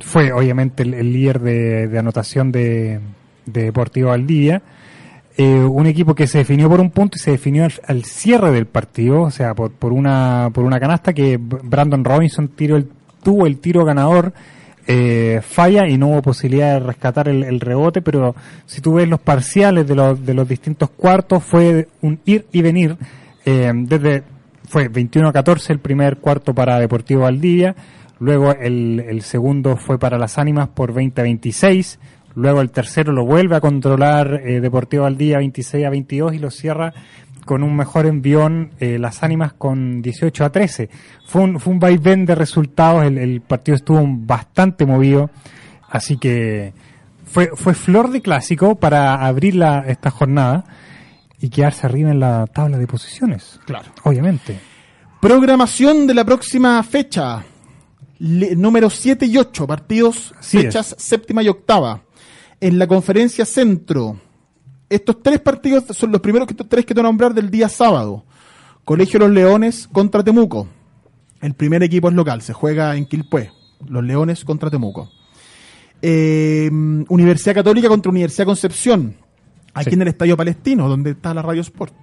[0.02, 3.00] fue obviamente el, el líder de, de anotación de,
[3.46, 4.62] de Deportivo Valdivia.
[5.38, 8.52] Eh, un equipo que se definió por un punto y se definió al, al cierre
[8.52, 12.90] del partido, o sea, por, por una por una canasta que Brandon Robinson tiró el,
[13.24, 14.34] tuvo el tiro ganador,
[14.88, 19.22] eh, falla y no hubo posibilidad de rescatar el, rebote, pero si tú ves los
[19.22, 22.98] parciales de los, de los distintos cuartos, fue un ir y venir.
[23.46, 24.24] eh, desde
[24.68, 27.76] fue 21-14 el primer cuarto para Deportivo Valdivia,
[28.20, 31.98] luego el, el segundo fue para las ánimas por 20-26,
[32.36, 36.50] luego el tercero lo vuelve a controlar eh, Deportivo Valdivia 26 a 22 y lo
[36.52, 36.94] cierra
[37.46, 40.90] con un mejor envión eh, las ánimas con 18 a 13.
[41.26, 45.32] Fue un, fue un vaivén de resultados, el, el partido estuvo bastante movido,
[45.90, 46.74] así que
[47.26, 50.66] fue, fue flor de clásico para abrir la, esta jornada
[51.40, 53.60] y quedarse arriba en la tabla de posiciones.
[53.66, 53.90] Claro.
[54.04, 54.60] Obviamente.
[55.20, 57.44] Programación de la próxima fecha.
[58.20, 60.64] Le- número 7 y 8, partidos, Así es.
[60.66, 62.02] fechas séptima y octava.
[62.62, 64.20] En la conferencia centro,
[64.90, 67.68] estos tres partidos son los primeros que, tres que te voy a nombrar del día
[67.68, 68.24] sábado.
[68.86, 70.68] Colegio Los Leones contra Temuco.
[71.42, 73.52] El primer equipo es local, se juega en Quilpué.
[73.88, 75.10] Los Leones contra Temuco.
[76.04, 76.70] Eh,
[77.10, 79.16] Universidad Católica contra Universidad Concepción.
[79.74, 79.96] Aquí Sí.
[79.96, 81.94] en el Estadio Palestino, donde está la Radio Sport.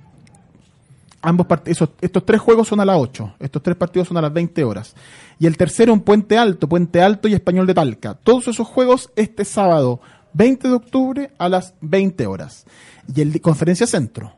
[1.20, 4.32] Ambos esos- estos tres juegos son a las 8, estos tres partidos son a las
[4.32, 4.94] 20 horas.
[5.40, 8.14] Y el tercero en Puente Alto, Puente Alto y Español de Talca.
[8.14, 10.00] Todos esos juegos este sábado
[10.32, 12.66] 20 de octubre a las 20 horas.
[13.14, 14.34] Y el Conferencia Centro.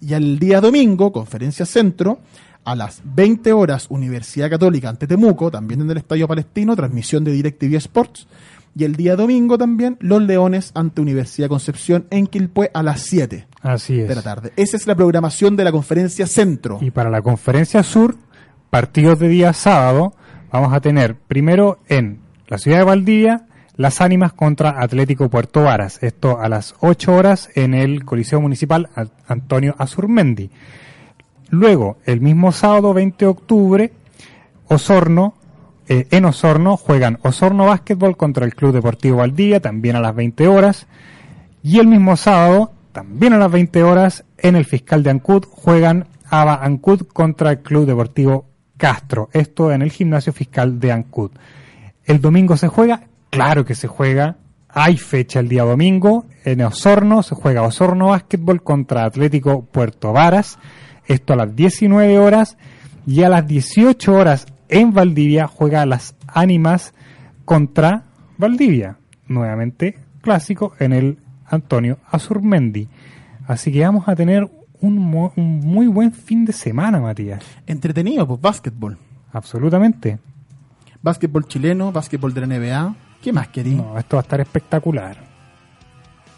[0.00, 2.18] Y el día domingo, Conferencia Centro,
[2.64, 7.32] a las 20 horas, Universidad Católica ante Temuco, también en el Estadio Palestino, transmisión de
[7.32, 8.26] DirecTV Sports.
[8.76, 13.46] Y el día domingo también, Los Leones ante Universidad Concepción en Quilpué a las 7
[13.62, 14.08] Así es.
[14.08, 14.52] de la tarde.
[14.56, 16.78] Esa es la programación de la Conferencia Centro.
[16.80, 18.16] Y para la conferencia sur,
[18.70, 20.14] partidos de día sábado,
[20.50, 22.18] vamos a tener primero en
[22.48, 23.46] la ciudad de Valdivia,
[23.76, 26.02] las ánimas contra Atlético Puerto Varas.
[26.02, 28.88] Esto a las 8 horas en el Coliseo Municipal
[29.26, 30.50] Antonio Azurmendi.
[31.50, 33.92] Luego, el mismo sábado 20 de octubre,
[34.68, 35.34] Osorno,
[35.88, 40.48] eh, en Osorno juegan Osorno Básquetbol contra el Club Deportivo Valdivia, también a las 20
[40.48, 40.86] horas.
[41.62, 46.06] Y el mismo sábado, también a las 20 horas, en el Fiscal de Ancud, juegan
[46.30, 48.46] Aba Ancud contra el Club Deportivo
[48.76, 49.28] Castro.
[49.32, 51.30] Esto en el Gimnasio Fiscal de Ancud.
[52.04, 53.04] El domingo se juega,
[53.34, 54.36] claro que se juega.
[54.68, 56.24] Hay fecha el día domingo.
[56.44, 60.58] En Osorno se juega Osorno Básquetbol contra Atlético Puerto Varas.
[61.06, 62.56] Esto a las 19 horas.
[63.06, 66.94] Y a las 18 horas en Valdivia juega las ánimas
[67.44, 68.04] contra
[68.38, 68.96] Valdivia.
[69.28, 72.88] Nuevamente clásico en el Antonio Azurmendi.
[73.46, 77.44] Así que vamos a tener un, mo- un muy buen fin de semana, Matías.
[77.66, 78.96] Entretenido, pues básquetbol.
[79.32, 80.18] Absolutamente.
[81.02, 82.94] Básquetbol chileno, básquetbol de la NBA.
[83.24, 83.70] ¿Qué más querí?
[83.70, 85.16] No, esto va a estar espectacular.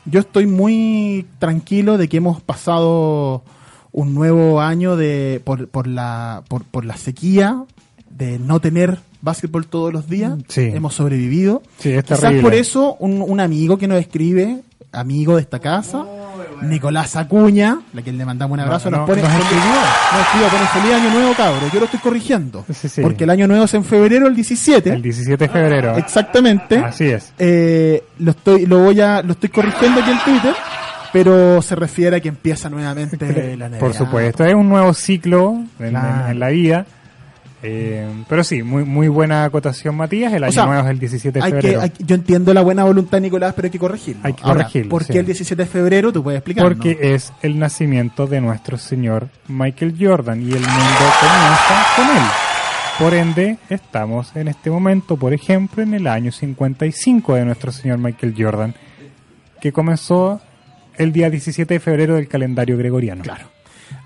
[0.05, 3.43] Yo estoy muy tranquilo de que hemos pasado
[3.91, 7.65] un nuevo año de por, por la por, por la sequía
[8.09, 10.39] de no tener básquetbol todos los días.
[10.47, 10.61] Sí.
[10.61, 11.65] Hemos sobrevivido.
[11.79, 14.61] Sí, es Quizás por eso un, un amigo que nos escribe,
[14.93, 16.07] amigo de esta casa,
[16.63, 20.67] Nicolás Acuña, a quien le mandamos un abrazo, No, nos no, pone nos escribió, pone
[20.67, 21.61] feliz año nuevo, cabro.
[21.73, 22.65] Yo lo estoy corrigiendo.
[22.73, 23.03] Sí, sí.
[23.03, 24.91] Porque el año nuevo es en febrero, el 17.
[24.91, 25.97] El 17 de febrero.
[25.97, 26.79] Exactamente.
[26.79, 27.33] Así es.
[27.39, 30.55] Eh, lo estoy, lo voy a, lo estoy corrigiendo aquí en Twitter,
[31.13, 33.17] pero se refiere a que empieza nuevamente
[33.59, 33.79] la NBA.
[33.79, 36.25] Por supuesto, es un nuevo ciclo en, Claro.
[36.27, 36.87] en- en la vida.
[37.69, 40.33] Eh, pero sí, muy muy buena acotación, Matías.
[40.33, 41.81] El año sea, nuevo es el 17 de Hay que, febrero.
[41.83, 44.21] hay yo entiendo la buena voluntad Nicolás, pero hay que corregirlo.
[44.25, 45.19] Hay que Ahora, corregirlo, ¿Por qué sí.
[45.19, 46.13] el 17 de febrero?
[46.13, 46.65] Tú puedes explicar.
[46.65, 52.23] Porque es el nacimiento de nuestro señor Michael Jordan y el mundo comienza con él.
[52.99, 57.99] Por ende, estamos en este momento, por ejemplo, en el año 55 de nuestro señor
[57.99, 58.75] Michael Jordan,
[59.61, 60.41] que comenzó
[60.97, 63.23] el día 17 de febrero del calendario gregoriano.
[63.23, 63.56] Claro.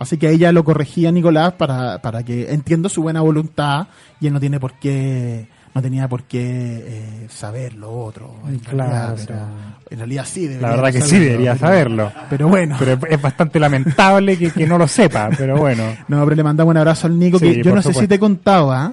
[0.01, 3.87] Así que ella lo corregía Nicolás para, para que entiendo su buena voluntad
[4.21, 8.59] y él no tiene por qué no tenía por qué eh, saber lo otro en
[8.59, 9.49] Claro, realidad, o pero sea,
[9.91, 12.13] en realidad sí debería La verdad que sí debería pero- saberlo.
[12.29, 15.85] pero bueno Pero es bastante lamentable que, que no lo sepa, pero bueno.
[16.09, 18.19] no pero le mandamos un abrazo al Nico Sí, que yo no sé si te
[18.19, 18.93] contaba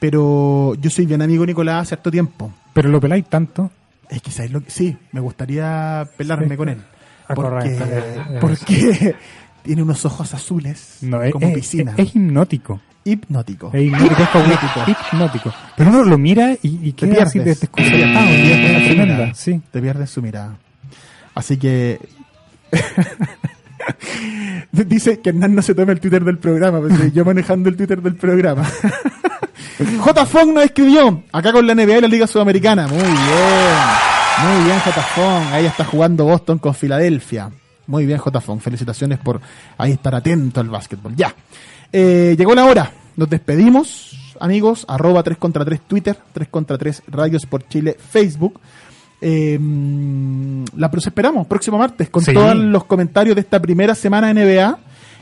[0.00, 3.70] pero yo soy bien amigo de Nicolás hace cierto tiempo Pero lo peláis tanto.
[4.08, 6.56] es que sabes lo que sí me gustaría pelarme Sí.
[6.56, 6.78] con él
[7.30, 9.14] Ah, porque, correcto, porque
[9.62, 12.80] tiene unos ojos azules No, es, como es- piscina es hipnótico.
[13.04, 14.90] hipnótico Es hipnótico, es como Hipnótico.
[15.12, 15.54] hipnótico.
[15.76, 19.34] Pero uno lo mira y, y te queda así pierdes, de- te pierdes, su mirada.
[19.34, 19.60] sí.
[19.70, 20.56] te pierdes su mirada
[21.34, 22.00] así que
[24.72, 27.76] dice que Hernán no se tome el Twitter del programa pero soy yo manejando el
[27.76, 28.64] Twitter del programa
[30.00, 30.26] J.
[30.26, 33.12] Fong nos escribió acá con la NBA y la Liga Sudamericana muy bien
[34.44, 35.00] muy bien J.
[35.14, 37.50] Fong ahí está jugando Boston con Filadelfia
[37.88, 38.40] muy bien J.
[38.40, 39.40] Fong felicitaciones por
[39.76, 41.34] ahí estar atento al básquetbol ya
[41.92, 47.02] Eh, llegó la hora nos despedimos amigos arroba 3 contra 3 Twitter 3 contra 3
[47.08, 48.60] Radios por Chile Facebook
[49.20, 49.58] eh,
[50.76, 52.32] la esperamos próximo martes con Sí.
[52.32, 54.78] todos los comentarios de esta primera semana NBA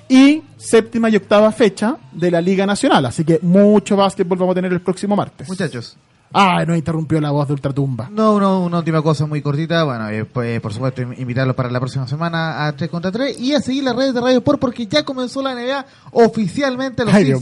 [0.08, 3.06] y séptima y octava fecha de la Liga Nacional.
[3.06, 5.48] Así que mucho básquetbol vamos a tener el próximo martes.
[5.48, 5.96] Muchachos,
[6.32, 8.08] Ah, nos interrumpió la voz de Ultratumba.
[8.10, 9.84] no, uno- una última cosa muy cortita.
[9.84, 13.38] Bueno, eh, pues, por supuesto, in- invitarlos para la próxima semana a 3 contra 3
[13.40, 17.04] y a seguir las redes de Radio Sport porque ya comenzó la NBA oficialmente.
[17.04, 17.32] Los Ay,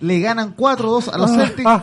[0.00, 1.66] le ganan 4-2 a los Ah, Celtics.
[1.66, 1.82] ah,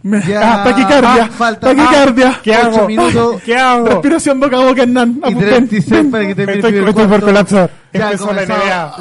[0.00, 2.40] Me- Ya, ah, taquicardia, falta- taquicardia.
[2.40, 2.86] ¿Qué hago?
[2.86, 3.42] minutos.
[3.44, 3.84] ¿Qué hago?
[3.88, 5.20] Respiración boca a boca, Hernán.
[5.26, 7.70] y Ah, 36 ven, para que termine el Estoy, primer estoy por colapsar.
[7.92, 8.96] Ya Empezó la NBA.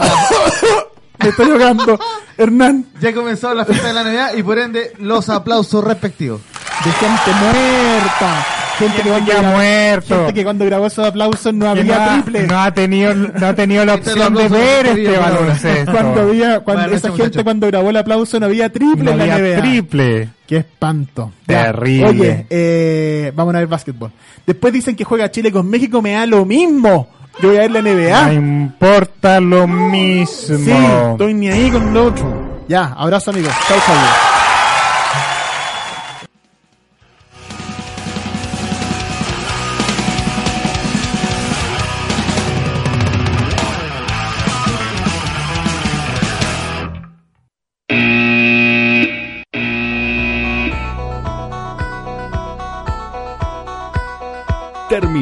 [1.20, 1.99] Me estoy ahogando.
[2.38, 6.41] Hernán, Ya comenzó la fiesta de la NBA y por ende los aplausos respectivos.
[6.86, 8.45] de gente muerta.
[8.78, 10.15] Gente que, cuando grabó- muerto.
[10.18, 12.45] gente que cuando grabó esos aplausos no había no, ha, triple.
[12.45, 15.91] no ha tenido, no ha tenido la Este opción de ver este baloncesto.
[15.91, 19.18] Cuando había, cuando esa noches, gente cuando grabó el aplauso no había triple No en
[19.30, 19.61] la NBA.
[19.61, 20.30] triple.
[20.45, 21.32] Qué espanto.
[21.47, 21.72] Ya.
[21.74, 22.07] Terrible.
[22.07, 24.11] Oye, eh, vamos a ver básquetbol.
[24.45, 27.07] Después dicen que juega Chile con México, me da lo mismo.
[27.42, 28.34] Yo voy a ver la No NBA.
[28.34, 30.58] importa lo mismo.
[30.58, 30.72] sí,
[31.12, 32.62] estoy ni ahí con lo otro.
[32.68, 33.54] Ya, abrazo amigos.
[33.68, 34.27] Chau, chau.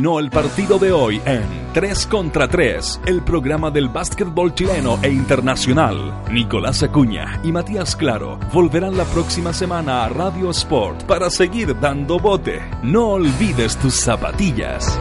[0.06, 1.44] El partido de hoy en
[1.74, 6.24] 3 contra 3, el programa del básquetbol chileno e internacional.
[6.32, 12.20] Nicolás Acuña y Matías Claro volverán la próxima semana a Radio Sport para seguir dando
[12.20, 12.62] bote.
[12.84, 14.98] No olvides tus zapatillas.